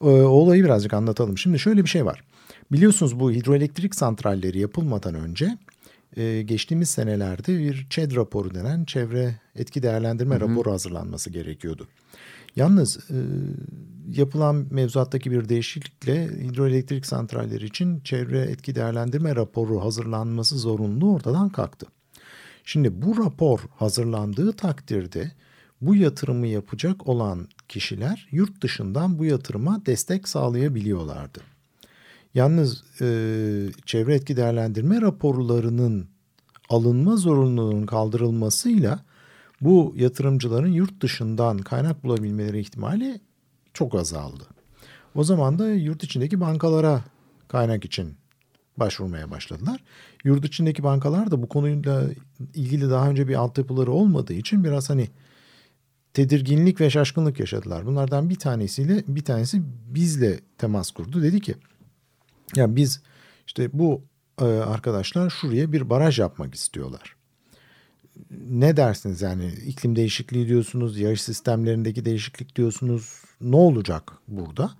O, 0.00 0.10
o 0.10 0.26
olayı 0.26 0.64
birazcık 0.64 0.94
anlatalım. 0.94 1.38
Şimdi 1.38 1.58
şöyle 1.58 1.82
bir 1.84 1.88
şey 1.88 2.04
var. 2.04 2.24
Biliyorsunuz 2.72 3.20
bu 3.20 3.32
hidroelektrik 3.32 3.94
santralleri 3.94 4.58
yapılmadan 4.58 5.14
önce 5.14 5.58
e, 6.16 6.42
geçtiğimiz 6.42 6.90
senelerde 6.90 7.58
bir 7.58 7.86
ÇED 7.90 8.16
raporu 8.16 8.54
denen 8.54 8.84
çevre 8.84 9.40
etki 9.54 9.82
değerlendirme 9.82 10.40
raporu 10.40 10.72
hazırlanması 10.72 11.30
gerekiyordu. 11.30 11.88
Yalnız 12.56 13.10
e, 13.10 13.16
yapılan 14.10 14.66
mevzuattaki 14.70 15.30
bir 15.30 15.48
değişiklikle 15.48 16.28
hidroelektrik 16.28 17.06
santralleri 17.06 17.64
için 17.64 18.00
çevre 18.00 18.40
etki 18.40 18.74
değerlendirme 18.74 19.36
raporu 19.36 19.84
hazırlanması 19.84 20.58
zorunluluğu 20.58 21.14
ortadan 21.14 21.48
kalktı. 21.48 21.86
Şimdi 22.64 23.02
bu 23.02 23.24
rapor 23.24 23.60
hazırlandığı 23.76 24.52
takdirde 24.52 25.32
bu 25.80 25.94
yatırımı 25.96 26.46
yapacak 26.46 27.08
olan 27.08 27.48
kişiler 27.68 28.28
yurt 28.30 28.62
dışından 28.62 29.18
bu 29.18 29.24
yatırıma 29.24 29.86
destek 29.86 30.28
sağlayabiliyorlardı. 30.28 31.53
Yalnız 32.34 32.84
e, 33.00 33.06
çevre 33.86 34.14
etki 34.14 34.36
değerlendirme 34.36 35.00
raporlarının 35.00 36.08
alınma 36.68 37.16
zorunluluğunun 37.16 37.86
kaldırılmasıyla 37.86 39.00
bu 39.60 39.94
yatırımcıların 39.96 40.72
yurt 40.72 41.00
dışından 41.00 41.58
kaynak 41.58 42.04
bulabilmeleri 42.04 42.60
ihtimali 42.60 43.20
çok 43.74 43.94
azaldı. 43.94 44.44
O 45.14 45.24
zaman 45.24 45.58
da 45.58 45.68
yurt 45.68 46.04
içindeki 46.04 46.40
bankalara 46.40 47.04
kaynak 47.48 47.84
için 47.84 48.14
başvurmaya 48.76 49.30
başladılar. 49.30 49.84
Yurt 50.24 50.44
içindeki 50.44 50.82
bankalar 50.82 51.30
da 51.30 51.42
bu 51.42 51.48
konuyla 51.48 52.04
ilgili 52.54 52.90
daha 52.90 53.10
önce 53.10 53.28
bir 53.28 53.34
altyapıları 53.34 53.92
olmadığı 53.92 54.32
için 54.32 54.64
biraz 54.64 54.90
hani 54.90 55.08
tedirginlik 56.14 56.80
ve 56.80 56.90
şaşkınlık 56.90 57.40
yaşadılar. 57.40 57.86
Bunlardan 57.86 58.30
bir 58.30 58.38
tanesiyle 58.38 59.04
bir 59.08 59.24
tanesi 59.24 59.62
bizle 59.94 60.40
temas 60.58 60.90
kurdu. 60.90 61.22
Dedi 61.22 61.40
ki 61.40 61.54
ya 62.56 62.76
biz 62.76 63.02
işte 63.46 63.68
bu 63.72 64.02
e, 64.40 64.44
arkadaşlar 64.44 65.30
şuraya 65.30 65.72
bir 65.72 65.90
baraj 65.90 66.18
yapmak 66.18 66.54
istiyorlar. 66.54 67.16
Ne 68.30 68.76
dersiniz 68.76 69.22
yani 69.22 69.52
iklim 69.66 69.96
değişikliği 69.96 70.48
diyorsunuz, 70.48 70.98
yağış 70.98 71.22
sistemlerindeki 71.22 72.04
değişiklik 72.04 72.56
diyorsunuz. 72.56 73.22
Ne 73.40 73.56
olacak 73.56 74.12
burada? 74.28 74.70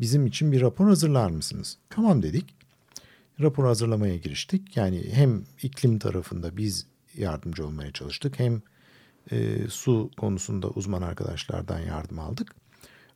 Bizim 0.00 0.26
için 0.26 0.52
bir 0.52 0.60
rapor 0.60 0.88
hazırlar 0.88 1.30
mısınız? 1.30 1.78
Tamam 1.90 2.22
dedik. 2.22 2.54
Rapor 3.40 3.64
hazırlamaya 3.64 4.16
giriştik. 4.16 4.76
Yani 4.76 5.04
hem 5.12 5.44
iklim 5.62 5.98
tarafında 5.98 6.56
biz 6.56 6.86
yardımcı 7.16 7.66
olmaya 7.66 7.92
çalıştık 7.92 8.38
hem 8.38 8.62
e, 9.30 9.68
su 9.68 10.10
konusunda 10.16 10.70
uzman 10.70 11.02
arkadaşlardan 11.02 11.78
yardım 11.78 12.18
aldık. 12.18 12.61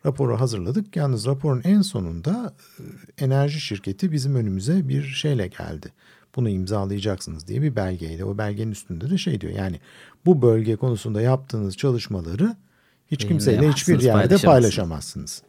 Raporu 0.07 0.41
hazırladık. 0.41 0.97
Yalnız 0.97 1.27
raporun 1.27 1.63
en 1.65 1.83
sonunda 1.83 2.55
e, 2.79 2.83
enerji 3.25 3.61
şirketi 3.61 4.13
bizim 4.13 4.35
önümüze 4.35 4.89
bir 4.89 5.03
şeyle 5.03 5.47
geldi. 5.47 5.93
Bunu 6.37 6.49
imzalayacaksınız 6.49 7.47
diye 7.47 7.63
bir 7.63 7.77
belgeyle. 7.77 8.25
O 8.25 8.39
belgenin 8.39 8.73
üstünde 8.73 9.11
de 9.11 9.19
şey 9.19 9.41
diyor. 9.41 9.53
Yani 9.53 9.81
bu 10.27 10.43
bölge 10.43 10.77
konusunda 10.77 11.21
yaptığınız 11.21 11.77
çalışmaları 11.77 12.57
hiç 13.11 13.29
kimseyle 13.29 13.71
hiçbir 13.71 14.01
yerde 14.01 14.13
paylaşamazsınız. 14.13 14.43
paylaşamazsınız. 14.43 15.43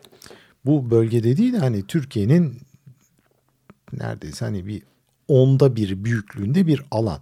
Bu 0.65 0.91
bölge 0.91 1.24
dediği 1.24 1.54
de 1.54 1.58
hani 1.58 1.88
Türkiye'nin 1.88 2.58
neredeyse 3.93 4.46
hani 4.46 4.67
bir 4.67 4.84
onda 5.28 5.76
bir 5.76 6.04
büyüklüğünde 6.04 6.67
bir 6.67 6.82
alan. 6.91 7.20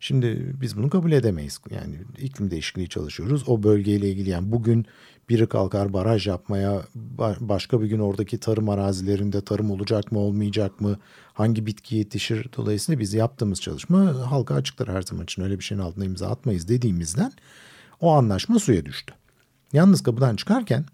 Şimdi 0.00 0.54
biz 0.60 0.76
bunu 0.76 0.90
kabul 0.90 1.12
edemeyiz. 1.12 1.60
Yani 1.70 1.96
iklim 2.18 2.50
değişikliği 2.50 2.88
çalışıyoruz. 2.88 3.48
O 3.48 3.62
bölgeyle 3.62 4.10
ilgili 4.10 4.30
yani 4.30 4.52
bugün 4.52 4.86
biri 5.28 5.46
kalkar 5.46 5.92
baraj 5.92 6.26
yapmaya 6.26 6.82
ba- 7.18 7.36
başka 7.40 7.82
bir 7.82 7.86
gün 7.86 7.98
oradaki 7.98 8.38
tarım 8.38 8.68
arazilerinde 8.68 9.40
tarım 9.40 9.70
olacak 9.70 10.12
mı 10.12 10.18
olmayacak 10.18 10.80
mı 10.80 10.98
hangi 11.34 11.66
bitki 11.66 11.96
yetişir 11.96 12.48
dolayısıyla 12.56 13.00
biz 13.00 13.14
yaptığımız 13.14 13.60
çalışma 13.60 14.30
halka 14.30 14.54
açıktır 14.54 14.88
her 14.88 15.02
zaman 15.02 15.24
için 15.24 15.42
öyle 15.42 15.58
bir 15.58 15.64
şeyin 15.64 15.82
altına 15.82 16.04
imza 16.04 16.28
atmayız 16.28 16.68
dediğimizden 16.68 17.32
o 18.00 18.12
anlaşma 18.12 18.58
suya 18.58 18.84
düştü. 18.84 19.14
Yalnız 19.72 20.02
kapıdan 20.02 20.36
çıkarken 20.36 20.84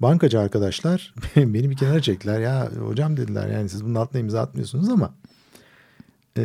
bankacı 0.00 0.40
arkadaşlar 0.40 1.14
beni 1.36 1.70
bir 1.70 1.76
kenara 1.76 2.02
çektiler 2.02 2.40
ya 2.40 2.70
hocam 2.80 3.16
dediler 3.16 3.48
yani 3.48 3.68
siz 3.68 3.84
bunun 3.84 3.94
altına 3.94 4.20
imza 4.20 4.40
atmıyorsunuz 4.40 4.88
ama 4.88 5.14
e, 6.36 6.42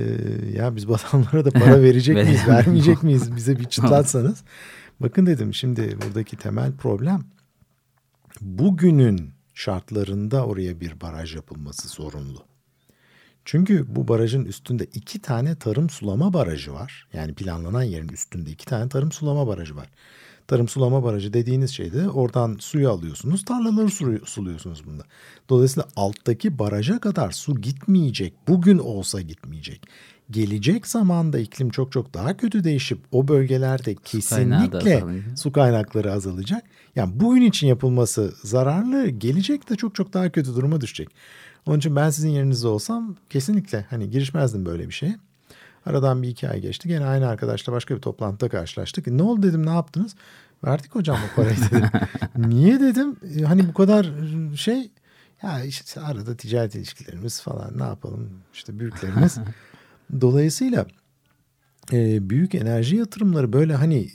ya 0.53 0.75
biz 0.75 0.87
bu 0.87 0.95
adamlara 0.95 1.45
da 1.45 1.51
para 1.51 1.81
verecek 1.81 2.15
miyiz 2.15 2.47
vermeyecek 2.47 3.03
miyiz 3.03 3.35
bize 3.35 3.59
bir 3.59 3.65
çıtlatsanız. 3.65 4.43
Bakın 4.99 5.25
dedim 5.25 5.53
şimdi 5.53 5.97
buradaki 6.05 6.37
temel 6.37 6.71
problem 6.71 7.23
bugünün 8.41 9.33
şartlarında 9.53 10.45
oraya 10.45 10.79
bir 10.79 11.01
baraj 11.01 11.35
yapılması 11.35 11.87
zorunlu. 11.87 12.45
Çünkü 13.45 13.95
bu 13.95 14.07
barajın 14.07 14.45
üstünde 14.45 14.85
iki 14.85 15.21
tane 15.21 15.55
tarım 15.55 15.89
sulama 15.89 16.33
barajı 16.33 16.73
var. 16.73 17.07
Yani 17.13 17.33
planlanan 17.33 17.83
yerin 17.83 18.07
üstünde 18.07 18.51
iki 18.51 18.65
tane 18.65 18.89
tarım 18.89 19.11
sulama 19.11 19.47
barajı 19.47 19.75
var. 19.75 19.89
Tarım 20.47 20.67
sulama 20.67 21.03
barajı 21.03 21.33
dediğiniz 21.33 21.71
şeyde 21.71 22.09
oradan 22.09 22.57
suyu 22.59 22.89
alıyorsunuz, 22.89 23.45
tarlaları 23.45 23.89
sulu- 23.89 24.25
suluyorsunuz 24.25 24.85
bunda. 24.85 25.03
Dolayısıyla 25.49 25.87
alttaki 25.95 26.59
baraja 26.59 26.99
kadar 26.99 27.31
su 27.31 27.61
gitmeyecek. 27.61 28.33
Bugün 28.47 28.77
olsa 28.77 29.21
gitmeyecek. 29.21 29.81
Gelecek 30.31 30.87
zamanda 30.87 31.39
iklim 31.39 31.69
çok 31.69 31.91
çok 31.91 32.13
daha 32.13 32.37
kötü 32.37 32.63
değişip 32.63 32.99
o 33.11 33.27
bölgelerde 33.27 33.95
kesinlikle 33.95 34.99
su 35.35 35.51
kaynakları 35.51 36.11
azalacak. 36.13 36.63
Yani 36.95 37.19
bugün 37.19 37.41
için 37.41 37.67
yapılması 37.67 38.33
zararlı, 38.43 39.07
gelecek 39.09 39.69
de 39.69 39.75
çok 39.75 39.95
çok 39.95 40.13
daha 40.13 40.29
kötü 40.31 40.55
duruma 40.55 40.81
düşecek. 40.81 41.09
Onun 41.65 41.77
için 41.77 41.95
ben 41.95 42.09
sizin 42.09 42.29
yerinizde 42.29 42.67
olsam 42.67 43.15
kesinlikle 43.29 43.85
hani 43.89 44.09
girişmezdim 44.09 44.65
böyle 44.65 44.87
bir 44.87 44.93
şeye. 44.93 45.15
Aradan 45.85 46.23
bir 46.23 46.27
iki 46.27 46.49
ay 46.49 46.59
geçti. 46.61 46.87
Gene 46.87 47.05
aynı 47.05 47.27
arkadaşla 47.27 47.73
başka 47.73 47.95
bir 47.95 48.01
toplantıda 48.01 48.49
karşılaştık. 48.49 49.07
Ne 49.07 49.23
oldu 49.23 49.43
dedim 49.43 49.65
ne 49.65 49.69
yaptınız? 49.69 50.15
Verdik 50.63 50.95
hocam 50.95 51.17
o 51.31 51.35
parayı 51.35 51.57
dedim. 51.71 51.89
Niye 52.37 52.79
dedim? 52.79 53.15
E, 53.39 53.41
Hani 53.43 53.67
bu 53.67 53.73
kadar 53.73 54.11
şey 54.55 54.91
ya 55.43 55.63
işte 55.63 56.01
arada 56.01 56.37
ticaret 56.37 56.75
ilişkilerimiz 56.75 57.41
falan 57.41 57.79
ne 57.79 57.83
yapalım 57.83 58.29
işte 58.53 58.79
büyüklerimiz. 58.79 59.37
Dolayısıyla 60.21 60.85
e, 61.93 62.29
büyük 62.29 62.55
enerji 62.55 62.95
yatırımları 62.95 63.53
böyle 63.53 63.75
hani 63.75 64.09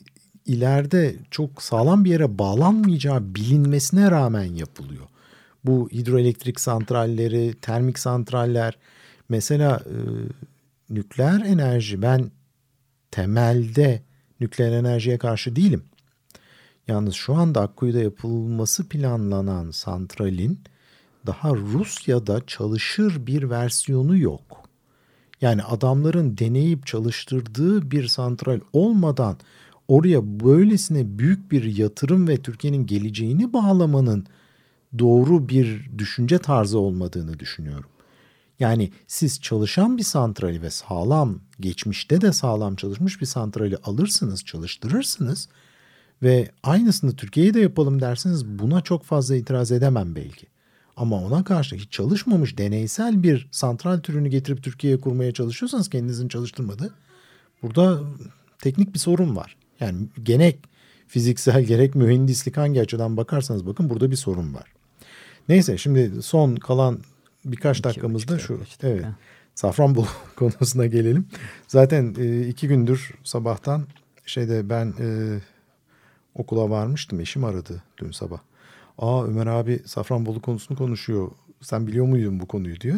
ileride 0.46 1.16
çok 1.31 1.62
sağlam 1.62 2.04
bir 2.04 2.11
yere 2.11 2.38
bağlanmayacağı 2.38 3.35
bilinmesine 3.35 4.11
rağmen 4.11 4.44
yapılıyor. 4.54 5.07
Bu 5.64 5.88
hidroelektrik 5.92 6.61
santralleri, 6.61 7.54
termik 7.62 7.98
santraller 7.98 8.78
mesela 9.28 9.76
e, 9.87 9.96
nükleer 10.90 11.40
enerji 11.40 12.03
ben 12.03 12.31
temelde 13.11 14.03
nükleer 14.40 14.72
enerjiye 14.72 15.18
karşı 15.18 15.57
değilim. 15.57 15.85
Yalnız 16.88 17.14
şu 17.14 17.35
anda 17.35 17.61
Akkuyu'da 17.61 17.98
yapılması 17.98 18.88
planlanan 18.88 19.70
santralin 19.70 20.61
daha 21.27 21.55
Rusya'da 21.55 22.46
çalışır 22.46 23.27
bir 23.27 23.51
versiyonu 23.51 24.16
yok. 24.16 24.68
Yani 25.40 25.62
adamların 25.62 26.38
deneyip 26.38 26.87
çalıştırdığı 26.87 27.90
bir 27.90 28.07
santral 28.07 28.61
olmadan 28.72 29.37
oraya 29.88 30.40
böylesine 30.40 31.18
büyük 31.18 31.53
bir 31.53 31.77
yatırım 31.79 32.29
ve 32.29 32.37
Türkiye'nin 32.42 32.87
geleceğini 32.87 33.53
bağlamanın 33.53 34.27
doğru 34.98 35.48
bir 35.48 35.90
düşünce 35.98 36.38
tarzı 36.38 36.79
olmadığını 36.79 37.38
düşünüyorum. 37.38 37.90
Yani 38.59 38.90
siz 39.07 39.40
çalışan 39.40 39.99
bir 39.99 40.03
santrali 40.03 40.62
ve 40.62 40.71
sağlam, 40.71 41.40
geçmişte 41.61 42.21
de 42.21 42.33
sağlam 42.33 42.77
çalışmış 42.77 43.21
bir 43.21 43.27
santrali 43.27 43.77
alırsınız, 43.77 44.44
çalıştırırsınız 44.44 45.49
ve 46.23 46.51
aynısını 46.62 47.16
Türkiye'ye 47.16 47.55
de 47.55 47.61
yapalım 47.61 48.01
derseniz 48.01 48.47
buna 48.47 48.81
çok 48.81 49.05
fazla 49.05 49.37
itiraz 49.37 49.73
edemem 49.73 50.14
belki. 50.14 50.47
Ama 50.97 51.25
ona 51.25 51.44
karşı 51.44 51.77
hiç 51.77 51.92
çalışmamış 51.92 52.59
deneysel 52.59 53.23
bir 53.23 53.49
santral 53.51 53.99
türünü 53.99 54.29
getirip 54.29 54.62
Türkiye'ye 54.62 55.01
kurmaya 55.01 55.33
çalışıyorsanız 55.33 55.90
kendinizin 55.90 56.29
çalıştırmadığı 56.29 56.94
burada 57.62 58.01
teknik 58.59 58.94
bir 58.94 58.99
sorun 58.99 59.37
var. 59.37 59.57
Yani 59.81 60.09
gerek 60.23 60.59
fiziksel 61.07 61.62
gerek 61.66 61.94
mühendislik 61.94 62.57
hangi 62.57 62.81
açıdan 62.81 63.16
bakarsanız 63.16 63.66
bakın 63.66 63.90
burada 63.90 64.11
bir 64.11 64.16
sorun 64.16 64.55
var. 64.55 64.73
Neyse 65.49 65.79
şimdi 65.79 66.23
son 66.23 66.57
kalan 66.57 67.01
birkaç 67.52 67.84
dakikamızda 67.84 68.38
şu 68.38 68.61
evet 68.82 69.06
Safranbolu 69.54 70.06
konusuna 70.37 70.87
gelelim. 70.87 71.26
Zaten 71.68 72.14
e, 72.18 72.48
iki 72.48 72.68
gündür 72.68 73.14
sabahtan 73.24 73.87
şeyde 74.26 74.70
ben 74.70 74.94
e, 75.00 75.38
okula 76.34 76.70
varmıştım. 76.70 77.20
Eşim 77.20 77.44
aradı 77.44 77.82
dün 77.98 78.11
sabah. 78.11 78.38
Aa 78.98 79.24
Ömer 79.24 79.46
abi 79.46 79.80
Safranbolu 79.87 80.42
konusunu 80.42 80.78
konuşuyor. 80.78 81.30
Sen 81.61 81.87
biliyor 81.87 82.06
muydun 82.06 82.40
bu 82.40 82.46
konuyu 82.46 82.80
diyor. 82.80 82.96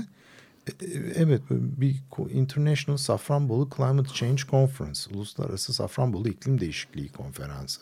E, 0.66 0.86
e, 0.86 0.88
evet 1.14 1.42
bir 1.50 1.96
International 2.30 2.96
Safranbolu 2.96 3.68
Climate 3.76 4.14
Change 4.14 4.42
Conference. 4.50 5.00
Uluslararası 5.14 5.72
Safranbolu 5.72 6.28
İklim 6.28 6.60
Değişikliği 6.60 7.08
Konferansı. 7.08 7.80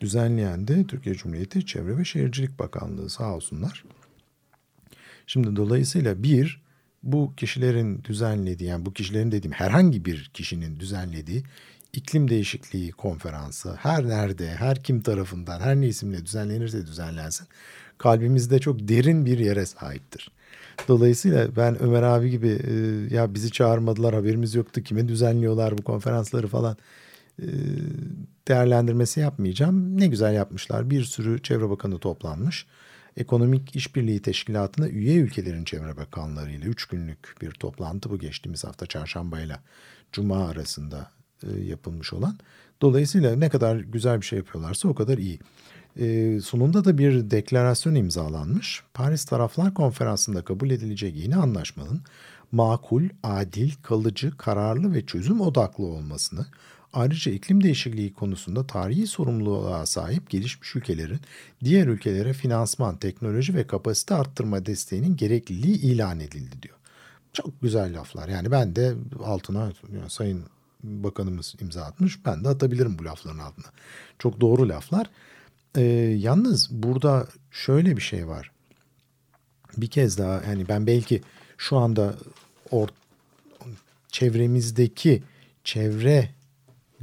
Düzenleyen 0.00 0.68
de 0.68 0.86
Türkiye 0.86 1.14
Cumhuriyeti 1.14 1.66
Çevre 1.66 1.98
ve 1.98 2.04
Şehircilik 2.04 2.58
Bakanlığı 2.58 3.10
sağ 3.10 3.34
olsunlar. 3.34 3.84
Şimdi 5.26 5.56
dolayısıyla 5.56 6.22
bir 6.22 6.64
bu 7.02 7.32
kişilerin 7.36 8.04
düzenlediği 8.04 8.70
yani 8.70 8.86
bu 8.86 8.92
kişilerin 8.92 9.32
dediğim 9.32 9.52
herhangi 9.52 10.04
bir 10.04 10.30
kişinin 10.34 10.80
düzenlediği 10.80 11.42
iklim 11.92 12.30
değişikliği 12.30 12.90
konferansı 12.90 13.74
her 13.74 14.08
nerede, 14.08 14.48
her 14.48 14.82
kim 14.82 15.00
tarafından, 15.00 15.60
her 15.60 15.76
ne 15.76 15.86
isimle 15.86 16.24
düzenlenirse 16.24 16.86
düzenlensin 16.86 17.46
kalbimizde 17.98 18.58
çok 18.58 18.88
derin 18.88 19.26
bir 19.26 19.38
yere 19.38 19.66
sahiptir. 19.66 20.30
Dolayısıyla 20.88 21.56
ben 21.56 21.82
Ömer 21.82 22.02
abi 22.02 22.30
gibi 22.30 22.48
e, 22.48 22.74
ya 23.14 23.34
bizi 23.34 23.50
çağırmadılar 23.50 24.14
haberimiz 24.14 24.54
yoktu 24.54 24.82
kime 24.82 25.08
düzenliyorlar 25.08 25.78
bu 25.78 25.82
konferansları 25.82 26.46
falan 26.46 26.76
e, 27.42 27.46
değerlendirmesi 28.48 29.20
yapmayacağım. 29.20 30.00
Ne 30.00 30.06
güzel 30.06 30.34
yapmışlar 30.34 30.90
bir 30.90 31.04
sürü 31.04 31.42
çevre 31.42 31.70
bakanı 31.70 31.98
toplanmış. 31.98 32.66
Ekonomik 33.16 33.76
İşbirliği 33.76 34.22
Teşkilatı'na 34.22 34.88
üye 34.88 35.16
ülkelerin 35.16 35.64
çevre 35.64 35.96
bakanlarıyla 35.96 36.68
3 36.68 36.86
günlük 36.86 37.36
bir 37.42 37.50
toplantı 37.50 38.10
bu 38.10 38.18
geçtiğimiz 38.18 38.64
hafta 38.64 38.86
çarşamba 38.86 39.40
ile 39.40 39.56
cuma 40.12 40.48
arasında 40.48 41.10
e, 41.42 41.60
yapılmış 41.60 42.12
olan. 42.12 42.38
Dolayısıyla 42.82 43.36
ne 43.36 43.48
kadar 43.48 43.76
güzel 43.76 44.20
bir 44.20 44.26
şey 44.26 44.38
yapıyorlarsa 44.38 44.88
o 44.88 44.94
kadar 44.94 45.18
iyi. 45.18 45.38
E, 46.00 46.40
sonunda 46.40 46.84
da 46.84 46.98
bir 46.98 47.30
deklarasyon 47.30 47.94
imzalanmış. 47.94 48.82
Paris 48.94 49.24
Taraflar 49.24 49.74
Konferansı'nda 49.74 50.44
kabul 50.44 50.70
edilecek 50.70 51.16
yeni 51.16 51.36
anlaşmanın 51.36 52.02
makul, 52.52 53.02
adil, 53.22 53.72
kalıcı, 53.82 54.36
kararlı 54.36 54.94
ve 54.94 55.06
çözüm 55.06 55.40
odaklı 55.40 55.84
olmasını, 55.84 56.46
ayrıca 56.94 57.32
iklim 57.32 57.64
değişikliği 57.64 58.12
konusunda 58.12 58.66
tarihi 58.66 59.06
sorumluluğa 59.06 59.86
sahip 59.86 60.30
gelişmiş 60.30 60.76
ülkelerin 60.76 61.20
diğer 61.64 61.86
ülkelere 61.86 62.32
finansman, 62.32 62.96
teknoloji 62.96 63.54
ve 63.54 63.66
kapasite 63.66 64.14
arttırma 64.14 64.66
desteğinin 64.66 65.16
gerekliliği 65.16 65.80
ilan 65.80 66.20
edildi 66.20 66.62
diyor. 66.62 66.76
Çok 67.32 67.62
güzel 67.62 67.98
laflar. 67.98 68.28
Yani 68.28 68.50
ben 68.50 68.76
de 68.76 68.94
altına 69.24 69.72
Sayın 70.08 70.44
Bakanımız 70.82 71.54
imza 71.60 71.82
atmış. 71.82 72.26
Ben 72.26 72.44
de 72.44 72.48
atabilirim 72.48 72.98
bu 72.98 73.04
lafların 73.04 73.38
altına. 73.38 73.66
Çok 74.18 74.40
doğru 74.40 74.68
laflar. 74.68 75.10
Ee, 75.76 75.82
yalnız 76.18 76.68
burada 76.70 77.26
şöyle 77.50 77.96
bir 77.96 78.02
şey 78.02 78.28
var. 78.28 78.50
Bir 79.76 79.86
kez 79.86 80.18
daha 80.18 80.42
yani 80.48 80.68
ben 80.68 80.86
belki 80.86 81.22
şu 81.58 81.76
anda 81.76 82.14
or 82.70 82.88
çevremizdeki 84.08 85.22
çevre 85.64 86.30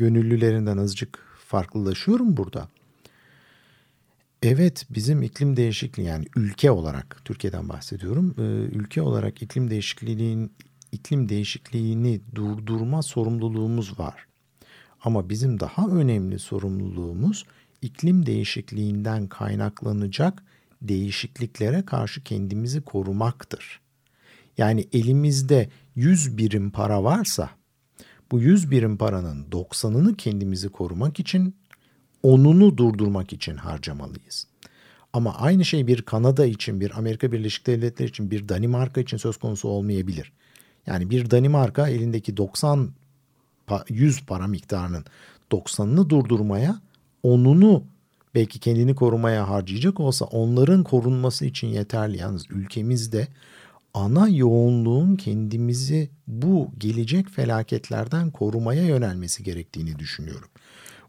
gönüllülerinden 0.02 0.78
azıcık 0.78 1.20
farklılaşıyorum 1.48 2.38
burada. 2.38 2.70
Evet 4.44 4.86
bizim 4.90 5.22
iklim 5.22 5.58
değişikliği 5.58 6.04
yani 6.04 6.26
ülke 6.36 6.72
olarak 6.72 7.22
Türkiye'den 7.26 7.70
bahsediyorum. 7.70 8.36
Ee, 8.38 8.42
ülke 8.78 9.02
olarak 9.02 9.42
iklim 9.42 9.70
değişikliğinin 9.70 10.52
iklim 10.92 11.30
değişikliğini 11.30 12.22
durdurma 12.36 13.02
sorumluluğumuz 13.02 14.00
var. 14.00 14.26
Ama 15.04 15.30
bizim 15.30 15.60
daha 15.60 15.88
önemli 15.88 16.40
sorumluluğumuz 16.40 17.46
iklim 17.82 18.26
değişikliğinden 18.26 19.28
kaynaklanacak 19.28 20.44
değişikliklere 20.82 21.86
karşı 21.86 22.24
kendimizi 22.24 22.82
korumaktır. 22.82 23.82
Yani 24.58 24.88
elimizde 24.94 25.70
100 25.96 26.38
birim 26.38 26.72
para 26.72 27.04
varsa 27.04 27.50
bu 28.32 28.42
100 28.42 28.72
birim 28.72 28.98
paranın 28.98 29.46
90'ını 29.52 30.16
kendimizi 30.16 30.70
korumak 30.70 31.20
için, 31.20 31.56
onunu 32.24 32.78
durdurmak 32.78 33.34
için 33.34 33.56
harcamalıyız. 33.56 34.48
Ama 35.14 35.36
aynı 35.36 35.66
şey 35.66 35.88
bir 35.88 36.02
Kanada 36.02 36.46
için, 36.46 36.82
bir 36.82 36.98
Amerika 36.98 37.32
Birleşik 37.32 37.68
Devletleri 37.68 38.10
için, 38.10 38.32
bir 38.32 38.50
Danimarka 38.50 39.02
için 39.02 39.18
söz 39.18 39.38
konusu 39.38 39.68
olmayabilir. 39.68 40.32
Yani 40.88 41.10
bir 41.10 41.32
Danimarka 41.32 41.88
elindeki 41.88 42.38
90 42.38 42.90
100 43.90 44.26
para 44.26 44.48
miktarının 44.48 45.06
90'ını 45.52 46.10
durdurmaya, 46.10 46.82
onunu 47.24 47.84
belki 48.36 48.60
kendini 48.60 48.96
korumaya 48.96 49.50
harcayacak 49.50 50.00
olsa 50.00 50.26
onların 50.26 50.84
korunması 50.84 51.46
için 51.46 51.68
yeterli. 51.68 52.18
Yalnız 52.18 52.52
ülkemizde 52.52 53.28
ana 53.94 54.28
yoğunluğun 54.28 55.16
kendimizi 55.16 56.10
bu 56.28 56.72
gelecek 56.78 57.30
felaketlerden 57.30 58.32
korumaya 58.32 58.86
yönelmesi 58.86 59.44
gerektiğini 59.44 60.00
düşünüyorum. 60.00 60.50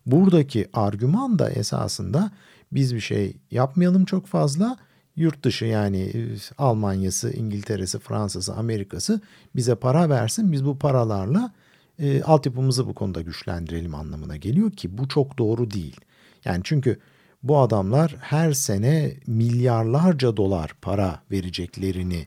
Buradaki 0.07 0.69
argüman 0.73 1.39
da 1.39 1.51
esasında 1.51 2.31
biz 2.73 2.95
bir 2.95 3.01
şey 3.01 3.37
yapmayalım 3.51 4.05
çok 4.05 4.27
fazla. 4.27 4.77
Yurt 5.17 5.45
dışı 5.45 5.65
yani 5.65 6.13
Almanya'sı, 6.59 7.33
İngiltere'si, 7.33 7.99
Fransa'sı, 7.99 8.55
Amerika'sı 8.55 9.21
bize 9.57 9.75
para 9.75 10.09
versin. 10.11 10.53
Biz 10.53 10.65
bu 10.65 10.79
paralarla 10.79 11.53
e, 11.99 12.23
altyapımızı 12.23 12.87
bu 12.87 12.95
konuda 12.95 13.21
güçlendirelim 13.21 13.95
anlamına 13.95 14.37
geliyor 14.37 14.71
ki 14.71 14.99
bu 14.99 15.09
çok 15.09 15.39
doğru 15.39 15.71
değil. 15.71 16.01
Yani 16.45 16.61
çünkü 16.65 16.99
bu 17.43 17.59
adamlar 17.59 18.17
her 18.21 18.53
sene 18.53 19.13
milyarlarca 19.27 20.37
dolar 20.37 20.75
para 20.83 21.21
vereceklerini 21.31 22.27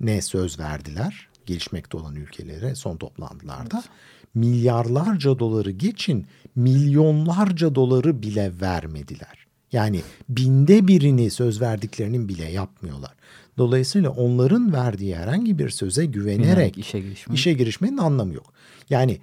ne 0.00 0.22
söz 0.22 0.58
verdiler 0.58 1.28
gelişmekte 1.46 1.96
olan 1.96 2.14
ülkelere 2.16 2.74
son 2.74 2.96
toplantılarda. 2.96 3.76
Evet. 3.76 3.88
Milyarlarca 4.34 5.38
doları 5.38 5.70
geçin 5.70 6.26
milyonlarca 6.56 7.74
doları 7.74 8.22
bile 8.22 8.52
vermediler. 8.60 9.46
Yani 9.72 10.02
binde 10.28 10.88
birini 10.88 11.30
söz 11.30 11.60
verdiklerinin 11.60 12.28
bile 12.28 12.50
yapmıyorlar. 12.50 13.14
Dolayısıyla 13.58 14.10
onların 14.10 14.72
verdiği 14.72 15.16
herhangi 15.16 15.58
bir 15.58 15.70
söze 15.70 16.06
güvenerek 16.06 16.76
yani 16.76 16.86
işe, 16.86 17.00
girişme. 17.00 17.34
işe 17.34 17.52
girişmenin 17.52 17.98
anlamı 17.98 18.34
yok. 18.34 18.52
Yani 18.90 19.18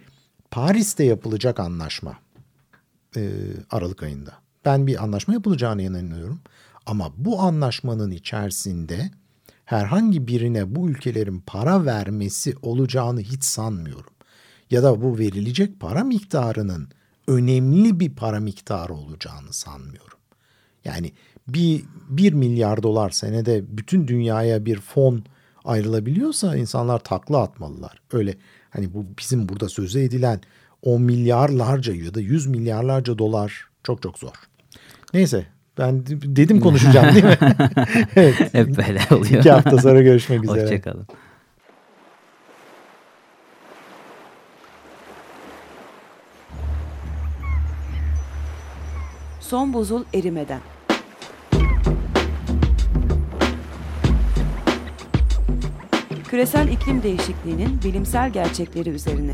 Paris'te 0.51 1.03
yapılacak 1.03 1.59
anlaşma 1.59 2.17
e, 3.17 3.31
Aralık 3.69 4.03
ayında. 4.03 4.33
Ben 4.65 4.87
bir 4.87 5.03
anlaşma 5.03 5.33
yapılacağına 5.33 5.81
inanıyorum. 5.81 6.41
Ama 6.85 7.13
bu 7.17 7.39
anlaşmanın 7.39 8.11
içerisinde 8.11 9.11
herhangi 9.65 10.27
birine 10.27 10.75
bu 10.75 10.89
ülkelerin 10.89 11.39
para 11.39 11.85
vermesi 11.85 12.53
olacağını 12.61 13.21
hiç 13.21 13.43
sanmıyorum. 13.43 14.13
Ya 14.71 14.83
da 14.83 15.01
bu 15.01 15.17
verilecek 15.17 15.79
para 15.79 16.03
miktarının 16.03 16.89
önemli 17.27 17.99
bir 17.99 18.15
para 18.15 18.39
miktarı 18.39 18.93
olacağını 18.93 19.53
sanmıyorum. 19.53 20.17
Yani 20.85 21.11
bir, 21.47 21.83
bir 22.09 22.33
milyar 22.33 22.83
dolar 22.83 23.09
senede 23.09 23.77
bütün 23.77 24.07
dünyaya 24.07 24.65
bir 24.65 24.79
fon 24.79 25.23
ayrılabiliyorsa 25.65 26.55
insanlar 26.55 26.99
takla 26.99 27.41
atmalılar. 27.41 28.01
Öyle 28.11 28.37
hani 28.69 28.93
bu 28.93 29.05
bizim 29.19 29.49
burada 29.49 29.69
sözü 29.69 29.99
edilen 29.99 30.41
10 30.81 31.01
milyarlarca 31.01 31.93
ya 31.93 32.13
da 32.13 32.21
100 32.21 32.47
milyarlarca 32.47 33.17
dolar 33.17 33.67
çok 33.83 34.01
çok 34.01 34.19
zor. 34.19 34.33
Neyse 35.13 35.45
ben 35.77 36.05
dedim 36.07 36.59
konuşacağım 36.59 37.15
değil 37.15 37.25
mi? 37.25 37.37
evet. 38.15 38.53
Hep 38.53 38.77
böyle 38.77 39.01
oluyor. 39.11 39.39
İki 39.39 39.51
hafta 39.51 39.77
sonra 39.77 40.01
görüşmek 40.01 40.43
üzere. 40.43 40.63
Hoşçakalın. 40.63 41.07
Son 49.39 49.73
buzul 49.73 50.03
erimeden. 50.13 50.59
Küresel 56.27 56.67
iklim 56.67 57.03
değişikliğinin 57.03 57.79
bilimsel 57.83 58.29
gerçekleri 58.29 58.89
üzerine. 58.89 59.33